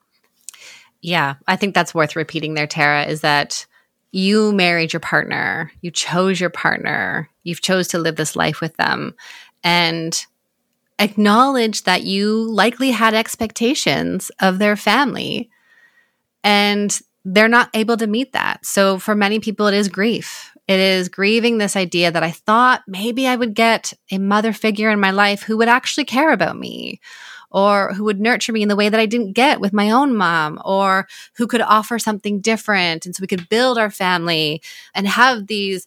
Yeah, 1.01 1.35
I 1.47 1.57
think 1.57 1.75
that's 1.75 1.94
worth 1.94 2.16
repeating 2.16 2.55
there, 2.55 2.66
Tara, 2.66 3.05
is 3.05 3.20
that 3.20 3.66
you 4.14 4.53
married 4.53 4.92
your 4.92 5.00
partner, 5.00 5.72
you 5.81 5.90
chose 5.90 6.40
your 6.40 6.50
partner, 6.50 7.29
you've 7.42 7.61
chose 7.61 7.88
to 7.88 7.98
live 7.98 8.16
this 8.16 8.37
life 8.37 8.61
with 8.61 8.77
them 8.77 9.14
and 9.62 10.24
acknowledge 10.98 11.83
that 11.83 12.05
you 12.05 12.48
likely 12.53 12.92
had 12.92 13.14
expectations 13.14 14.31
of 14.40 14.59
their 14.59 14.77
family 14.77 15.50
and 16.44 17.00
they're 17.24 17.48
not 17.48 17.70
able 17.74 17.96
to 17.96 18.07
meet 18.07 18.33
that. 18.33 18.64
So 18.64 18.98
for 18.98 19.14
many 19.14 19.40
people 19.40 19.66
it 19.66 19.74
is 19.74 19.88
grief. 19.88 20.50
It 20.68 20.79
is 20.79 21.09
grieving 21.09 21.59
this 21.59 21.77
idea 21.77 22.11
that 22.11 22.22
I 22.22 22.31
thought 22.31 22.83
maybe 22.87 23.27
I 23.27 23.37
would 23.37 23.55
get 23.55 23.92
a 24.11 24.18
mother 24.18 24.53
figure 24.53 24.90
in 24.90 25.00
my 25.00 25.11
life 25.11 25.42
who 25.42 25.57
would 25.59 25.68
actually 25.68 26.05
care 26.05 26.33
about 26.33 26.57
me 26.57 27.00
or 27.55 27.95
who 27.95 28.03
would 28.03 28.21
nurture 28.21 28.53
me 28.53 28.62
in 28.62 28.69
the 28.69 28.75
way 28.75 28.88
that 28.88 28.99
I 28.99 29.07
didn't 29.07 29.33
get 29.33 29.61
with 29.61 29.73
my 29.73 29.88
own 29.88 30.17
mom, 30.17 30.61
or 30.64 31.07
who 31.37 31.47
could 31.47 31.61
offer 31.61 32.01
something 32.01 32.40
different. 32.40 33.07
And 33.07 33.14
so 33.14 33.21
we 33.21 33.29
could 33.29 33.49
build 33.49 33.79
our 33.79 33.93
family 33.93 34.61
and 34.93 35.07
have 35.07 35.47
these 35.47 35.87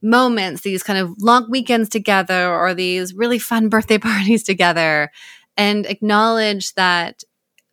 moments, 0.00 0.62
these 0.62 0.84
kind 0.84 0.96
of 0.96 1.20
long 1.20 1.50
weekends 1.50 1.88
together, 1.88 2.48
or 2.48 2.72
these 2.72 3.14
really 3.14 3.40
fun 3.40 3.68
birthday 3.74 3.98
parties 3.98 4.44
together, 4.44 5.10
and 5.56 5.86
acknowledge 5.86 6.72
that 6.74 7.24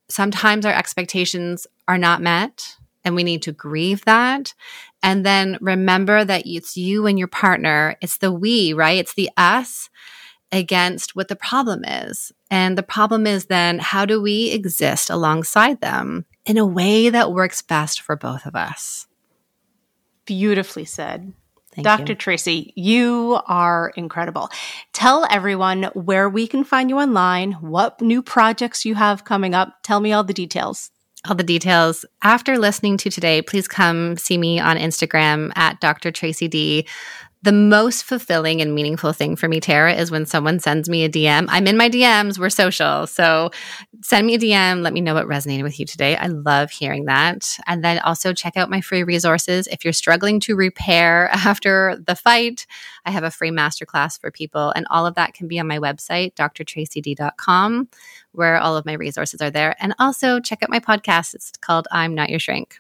sometimes 0.10 0.66
our 0.66 0.74
expectations 0.74 1.68
are 1.88 2.00
not 2.00 2.24
met 2.24 2.76
and 3.04 3.14
we 3.14 3.24
need 3.24 3.44
to 3.44 3.52
grieve 3.52 4.04
that. 4.06 4.56
And 5.04 5.24
then 5.24 5.60
remember 5.62 6.26
that 6.26 6.48
it's 6.48 6.76
you 6.76 7.06
and 7.06 7.20
your 7.20 7.28
partner, 7.28 7.96
it's 8.02 8.18
the 8.18 8.32
we, 8.32 8.74
right? 8.74 8.98
It's 8.98 9.14
the 9.14 9.30
us 9.38 9.92
against 10.52 11.16
what 11.16 11.28
the 11.28 11.36
problem 11.36 11.84
is. 11.84 12.32
And 12.50 12.78
the 12.78 12.84
problem 12.84 13.28
is 13.28 13.46
then 13.46 13.80
how 13.80 14.06
do 14.06 14.22
we 14.22 14.52
exist 14.52 15.10
alongside 15.10 15.82
them 15.82 16.26
in 16.46 16.58
a 16.58 16.66
way 16.66 17.10
that 17.10 17.32
works 17.32 17.62
best 17.62 18.02
for 18.02 18.16
both 18.16 18.46
of 18.46 18.56
us? 18.56 19.08
Beautifully 20.26 20.86
said. 20.86 21.34
Thank 21.74 21.86
Dr. 21.86 22.14
You. 22.14 22.16
Tracy, 22.16 22.74
you 22.76 23.40
are 23.48 23.92
incredible. 23.98 24.50
Tell 24.94 25.28
everyone 25.30 25.84
where 25.94 26.30
we 26.30 26.48
can 26.48 26.64
find 26.64 26.90
you 26.90 27.00
online, 27.00 27.54
what 27.54 28.00
new 28.00 28.22
projects 28.22 28.86
you 28.86 28.96
have 28.96 29.26
coming 29.26 29.54
up. 29.54 29.74
Tell 29.84 30.00
me 30.00 30.14
all 30.14 30.24
the 30.24 30.34
details 30.34 30.92
all 31.28 31.36
the 31.36 31.44
details. 31.44 32.06
After 32.22 32.58
listening 32.58 32.98
to 32.98 33.10
today, 33.10 33.42
please 33.42 33.68
come 33.68 34.18
see 34.18 34.38
me 34.38 34.60
on 34.60 34.78
Instagram 34.78 35.52
at 35.56 35.80
Dr. 35.80 36.12
Tracy 36.12 36.48
D. 36.48 36.88
The 37.46 37.52
most 37.52 38.06
fulfilling 38.06 38.60
and 38.60 38.74
meaningful 38.74 39.14
thing 39.14 39.36
for 39.36 39.48
me, 39.48 39.60
Tara, 39.60 39.94
is 39.94 40.10
when 40.10 40.26
someone 40.26 40.58
sends 40.58 40.90
me 40.90 41.04
a 41.04 41.10
DM. 41.10 41.46
I'm 41.48 41.68
in 41.68 41.78
my 41.78 41.92
DMs, 41.92 42.40
we're 42.40 42.50
social. 42.50 43.06
So 43.06 43.52
send 44.02 44.26
me 44.26 44.34
a 44.34 44.40
DM, 44.40 44.82
let 44.82 44.94
me 44.94 45.00
know 45.00 45.14
what 45.14 45.28
resonated 45.28 45.62
with 45.62 45.80
you 45.80 45.86
today. 45.86 46.16
I 46.16 46.26
love 46.26 46.72
hearing 46.72 47.06
that. 47.06 47.60
And 47.68 47.84
then 47.84 48.00
also 48.00 48.34
check 48.34 48.58
out 48.58 48.72
my 48.72 48.82
free 48.82 49.04
resources. 49.04 49.68
If 49.68 49.86
you're 49.86 49.94
struggling 49.94 50.40
to 50.40 50.56
repair 50.56 51.30
after 51.34 51.96
the 52.04 52.16
fight, 52.16 52.66
I 53.06 53.12
have 53.12 53.24
a 53.24 53.30
free 53.30 53.52
masterclass 53.52 54.20
for 54.20 54.32
people. 54.32 54.74
And 54.76 54.88
all 54.90 55.06
of 55.06 55.14
that 55.14 55.36
can 55.36 55.48
be 55.48 55.60
on 55.60 55.68
my 55.68 55.78
website, 55.78 56.34
drtracyd.com, 56.34 57.90
where 58.32 58.58
all 58.58 58.76
of 58.76 58.88
my 58.88 58.94
resources 58.94 59.40
are 59.40 59.52
there. 59.52 59.76
And 59.80 59.94
also 60.00 60.40
check 60.40 60.64
out 60.64 60.72
my 60.72 60.80
podcast. 60.80 61.36
It's 61.36 61.52
called 61.62 61.88
I'm 61.92 62.16
Not 62.16 62.32
Your 62.32 62.40
Shrink. 62.40 62.80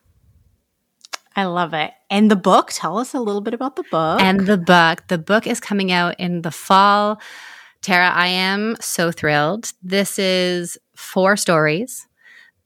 I 1.36 1.45
love 1.45 1.74
it. 1.74 1.91
And 2.10 2.32
the 2.32 2.36
book, 2.36 2.69
tell 2.71 2.98
us 2.98 3.13
a 3.13 3.19
little 3.19 3.41
bit 3.41 3.54
about 3.54 3.76
the 3.76 3.84
book. 3.84 4.21
And 4.21 4.41
the 4.41 4.58
book, 4.58 5.08
the 5.10 5.17
book 5.17 5.48
is 5.48 5.60
coming 5.60 5.91
out 5.91 6.19
in 6.19 6.41
the 6.43 6.52
fall. 6.52 7.19
Tara, 7.82 8.10
I 8.10 8.28
am 8.28 8.78
so 8.80 9.12
thrilled. 9.12 9.71
This 9.84 10.17
is 10.17 10.78
four 10.95 11.36
stories 11.36 12.08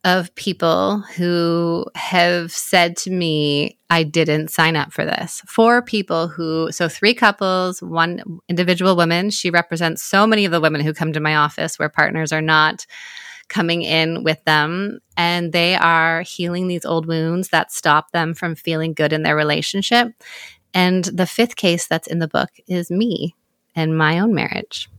of 0.05 0.33
people 0.35 0.99
who 1.17 1.85
have 1.95 2.51
said 2.51 2.95
to 2.95 3.11
me, 3.11 3.77
I 3.89 4.03
didn't 4.03 4.49
sign 4.49 4.75
up 4.75 4.93
for 4.93 5.03
this. 5.03 5.41
Four 5.45 5.81
people 5.81 6.29
who, 6.29 6.71
so 6.71 6.87
three 6.87 7.13
couples, 7.13 7.81
one 7.81 8.39
individual 8.47 8.95
woman. 8.95 9.29
She 9.29 9.49
represents 9.49 10.03
so 10.03 10.25
many 10.25 10.45
of 10.45 10.51
the 10.51 10.61
women 10.61 10.81
who 10.81 10.93
come 10.93 11.11
to 11.13 11.19
my 11.19 11.35
office 11.35 11.77
where 11.77 11.89
partners 11.89 12.31
are 12.31 12.41
not 12.41 12.85
coming 13.49 13.81
in 13.81 14.23
with 14.23 14.43
them 14.45 14.99
and 15.17 15.51
they 15.51 15.75
are 15.75 16.21
healing 16.21 16.67
these 16.67 16.85
old 16.85 17.05
wounds 17.05 17.49
that 17.49 17.71
stop 17.71 18.11
them 18.11 18.33
from 18.33 18.55
feeling 18.55 18.93
good 18.93 19.11
in 19.11 19.23
their 19.23 19.35
relationship. 19.35 20.13
And 20.73 21.05
the 21.05 21.25
fifth 21.25 21.55
case 21.55 21.87
that's 21.87 22.07
in 22.07 22.19
the 22.19 22.27
book 22.27 22.49
is 22.67 22.91
me 22.91 23.35
and 23.75 23.97
my 23.97 24.19
own 24.19 24.33
marriage. 24.33 24.89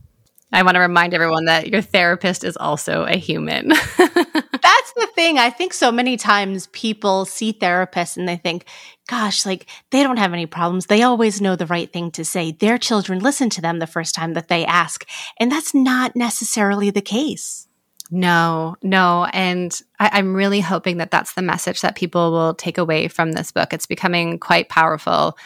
I 0.53 0.63
want 0.63 0.75
to 0.75 0.81
remind 0.81 1.13
everyone 1.13 1.45
that 1.45 1.69
your 1.69 1.81
therapist 1.81 2.43
is 2.43 2.57
also 2.57 3.05
a 3.05 3.15
human. 3.15 3.69
That's 3.97 4.93
the 4.95 5.07
thing. 5.15 5.37
I 5.37 5.49
think 5.49 5.73
so 5.73 5.91
many 5.91 6.17
times 6.17 6.67
people 6.67 7.25
see 7.25 7.53
therapists 7.53 8.17
and 8.17 8.27
they 8.27 8.35
think, 8.35 8.65
gosh, 9.07 9.45
like 9.45 9.67
they 9.91 10.03
don't 10.03 10.17
have 10.17 10.33
any 10.33 10.45
problems. 10.45 10.87
They 10.87 11.03
always 11.03 11.39
know 11.39 11.55
the 11.55 11.65
right 11.67 11.91
thing 11.91 12.11
to 12.11 12.25
say. 12.25 12.51
Their 12.51 12.77
children 12.77 13.19
listen 13.19 13.49
to 13.51 13.61
them 13.61 13.79
the 13.79 13.87
first 13.87 14.13
time 14.13 14.33
that 14.33 14.49
they 14.49 14.65
ask. 14.65 15.07
And 15.39 15.49
that's 15.49 15.73
not 15.73 16.17
necessarily 16.17 16.89
the 16.89 17.01
case. 17.01 17.67
No, 18.11 18.75
no. 18.83 19.25
And 19.31 19.77
I, 19.97 20.19
am 20.19 20.35
really 20.35 20.59
hoping 20.59 20.97
that 20.97 21.11
that's 21.11 21.33
the 21.33 21.41
message 21.41 21.79
that 21.79 21.95
people 21.95 22.31
will 22.31 22.53
take 22.53 22.77
away 22.77 23.07
from 23.07 23.31
this 23.31 23.53
book. 23.53 23.73
It's 23.73 23.85
becoming 23.85 24.37
quite 24.37 24.67
powerful 24.67 25.37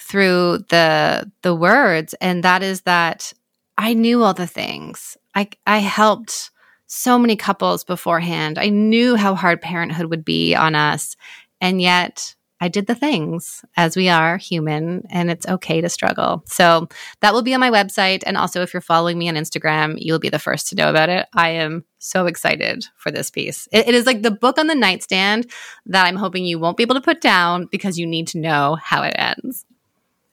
through 0.00 0.64
the 0.68 1.30
the 1.42 1.54
words. 1.54 2.14
And 2.20 2.42
that 2.42 2.64
is 2.64 2.82
that 2.82 3.32
I 3.76 3.94
knew 3.94 4.24
all 4.24 4.34
the 4.34 4.48
things. 4.48 5.16
I 5.36 5.48
I 5.64 5.78
helped 5.78 6.50
so 6.86 7.18
many 7.18 7.36
couples 7.36 7.84
beforehand. 7.84 8.58
I 8.58 8.68
knew 8.70 9.14
how 9.14 9.36
hard 9.36 9.62
parenthood 9.62 10.06
would 10.06 10.24
be 10.24 10.56
on 10.56 10.74
us. 10.74 11.16
And 11.60 11.80
yet 11.80 12.34
I 12.60 12.68
did 12.68 12.86
the 12.86 12.94
things 12.94 13.64
as 13.76 13.96
we 13.96 14.08
are 14.08 14.36
human 14.36 15.06
and 15.10 15.30
it's 15.30 15.46
okay 15.46 15.80
to 15.80 15.88
struggle. 15.88 16.42
So 16.46 16.88
that 17.20 17.32
will 17.32 17.42
be 17.42 17.54
on 17.54 17.60
my 17.60 17.70
website. 17.70 18.22
And 18.26 18.36
also, 18.36 18.62
if 18.62 18.74
you're 18.74 18.80
following 18.80 19.18
me 19.18 19.28
on 19.28 19.36
Instagram, 19.36 19.96
you'll 19.98 20.18
be 20.18 20.28
the 20.28 20.38
first 20.38 20.68
to 20.68 20.74
know 20.74 20.90
about 20.90 21.08
it. 21.08 21.26
I 21.34 21.50
am 21.50 21.84
so 21.98 22.26
excited 22.26 22.86
for 22.96 23.10
this 23.10 23.30
piece. 23.30 23.68
it, 23.72 23.88
it 23.88 23.94
is 23.94 24.06
like 24.06 24.22
the 24.22 24.30
book 24.30 24.58
on 24.58 24.66
the 24.66 24.74
nightstand 24.74 25.50
that 25.86 26.06
I'm 26.06 26.16
hoping 26.16 26.44
you 26.44 26.58
won't 26.58 26.76
be 26.76 26.82
able 26.82 26.96
to 26.96 27.00
put 27.00 27.20
down 27.20 27.66
because 27.70 27.98
you 27.98 28.06
need 28.06 28.28
to 28.28 28.38
know 28.38 28.76
how 28.82 29.02
it 29.02 29.14
ends. 29.16 29.64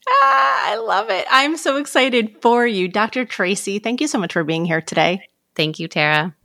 Ah, 0.08 0.72
I 0.72 0.76
love 0.78 1.10
it. 1.10 1.26
I'm 1.30 1.58
so 1.58 1.78
excited 1.78 2.38
for 2.42 2.66
you, 2.66 2.88
Dr. 2.88 3.26
Tracy. 3.26 3.80
Thank 3.80 4.02
you 4.02 4.08
so 4.08 4.20
much 4.20 4.34
for 4.34 4.44
being 4.44 4.66
here 4.66 4.82
today. 4.82 5.22
Thank 5.56 5.80
you, 5.80 5.88
Tara. 5.88 6.36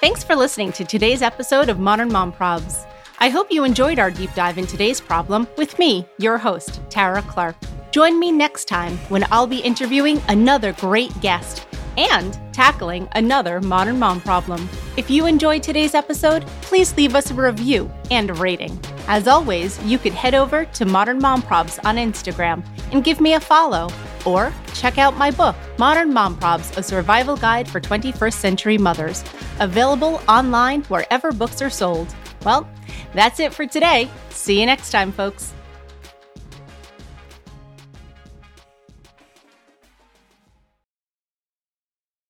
Thanks 0.00 0.24
for 0.24 0.34
listening 0.34 0.72
to 0.72 0.84
today's 0.86 1.20
episode 1.20 1.68
of 1.68 1.78
Modern 1.78 2.10
Mom 2.10 2.32
Probs. 2.32 2.86
I 3.18 3.28
hope 3.28 3.52
you 3.52 3.64
enjoyed 3.64 3.98
our 3.98 4.10
deep 4.10 4.32
dive 4.32 4.56
in 4.56 4.66
today's 4.66 4.98
problem 4.98 5.46
with 5.58 5.78
me, 5.78 6.06
your 6.16 6.38
host, 6.38 6.80
Tara 6.88 7.20
Clark. 7.20 7.54
Join 7.90 8.18
me 8.18 8.32
next 8.32 8.64
time 8.64 8.96
when 9.10 9.26
I'll 9.30 9.46
be 9.46 9.58
interviewing 9.58 10.22
another 10.28 10.72
great 10.72 11.12
guest 11.20 11.66
and 11.98 12.40
tackling 12.54 13.10
another 13.12 13.60
modern 13.60 13.98
mom 13.98 14.22
problem. 14.22 14.70
If 14.96 15.10
you 15.10 15.26
enjoyed 15.26 15.62
today's 15.62 15.94
episode, 15.94 16.46
please 16.62 16.96
leave 16.96 17.14
us 17.14 17.30
a 17.30 17.34
review 17.34 17.92
and 18.10 18.30
a 18.30 18.34
rating. 18.34 18.80
As 19.06 19.28
always, 19.28 19.78
you 19.84 19.98
could 19.98 20.14
head 20.14 20.34
over 20.34 20.64
to 20.64 20.86
Modern 20.86 21.18
Mom 21.18 21.42
Probs 21.42 21.78
on 21.84 21.96
Instagram 21.96 22.64
and 22.92 23.04
give 23.04 23.20
me 23.20 23.34
a 23.34 23.40
follow 23.40 23.90
or 24.26 24.52
check 24.74 24.98
out 24.98 25.16
my 25.16 25.30
book, 25.30 25.56
Modern 25.78 26.12
Mom 26.12 26.38
Probs 26.38 26.76
A 26.76 26.82
Survival 26.82 27.36
Guide 27.36 27.68
for 27.68 27.80
21st 27.80 28.34
Century 28.34 28.78
Mothers, 28.78 29.24
available 29.60 30.20
online 30.28 30.82
wherever 30.84 31.32
books 31.32 31.60
are 31.62 31.70
sold. 31.70 32.14
Well, 32.44 32.68
that's 33.14 33.40
it 33.40 33.52
for 33.52 33.66
today. 33.66 34.10
See 34.30 34.60
you 34.60 34.66
next 34.66 34.90
time, 34.90 35.12
folks. 35.12 35.52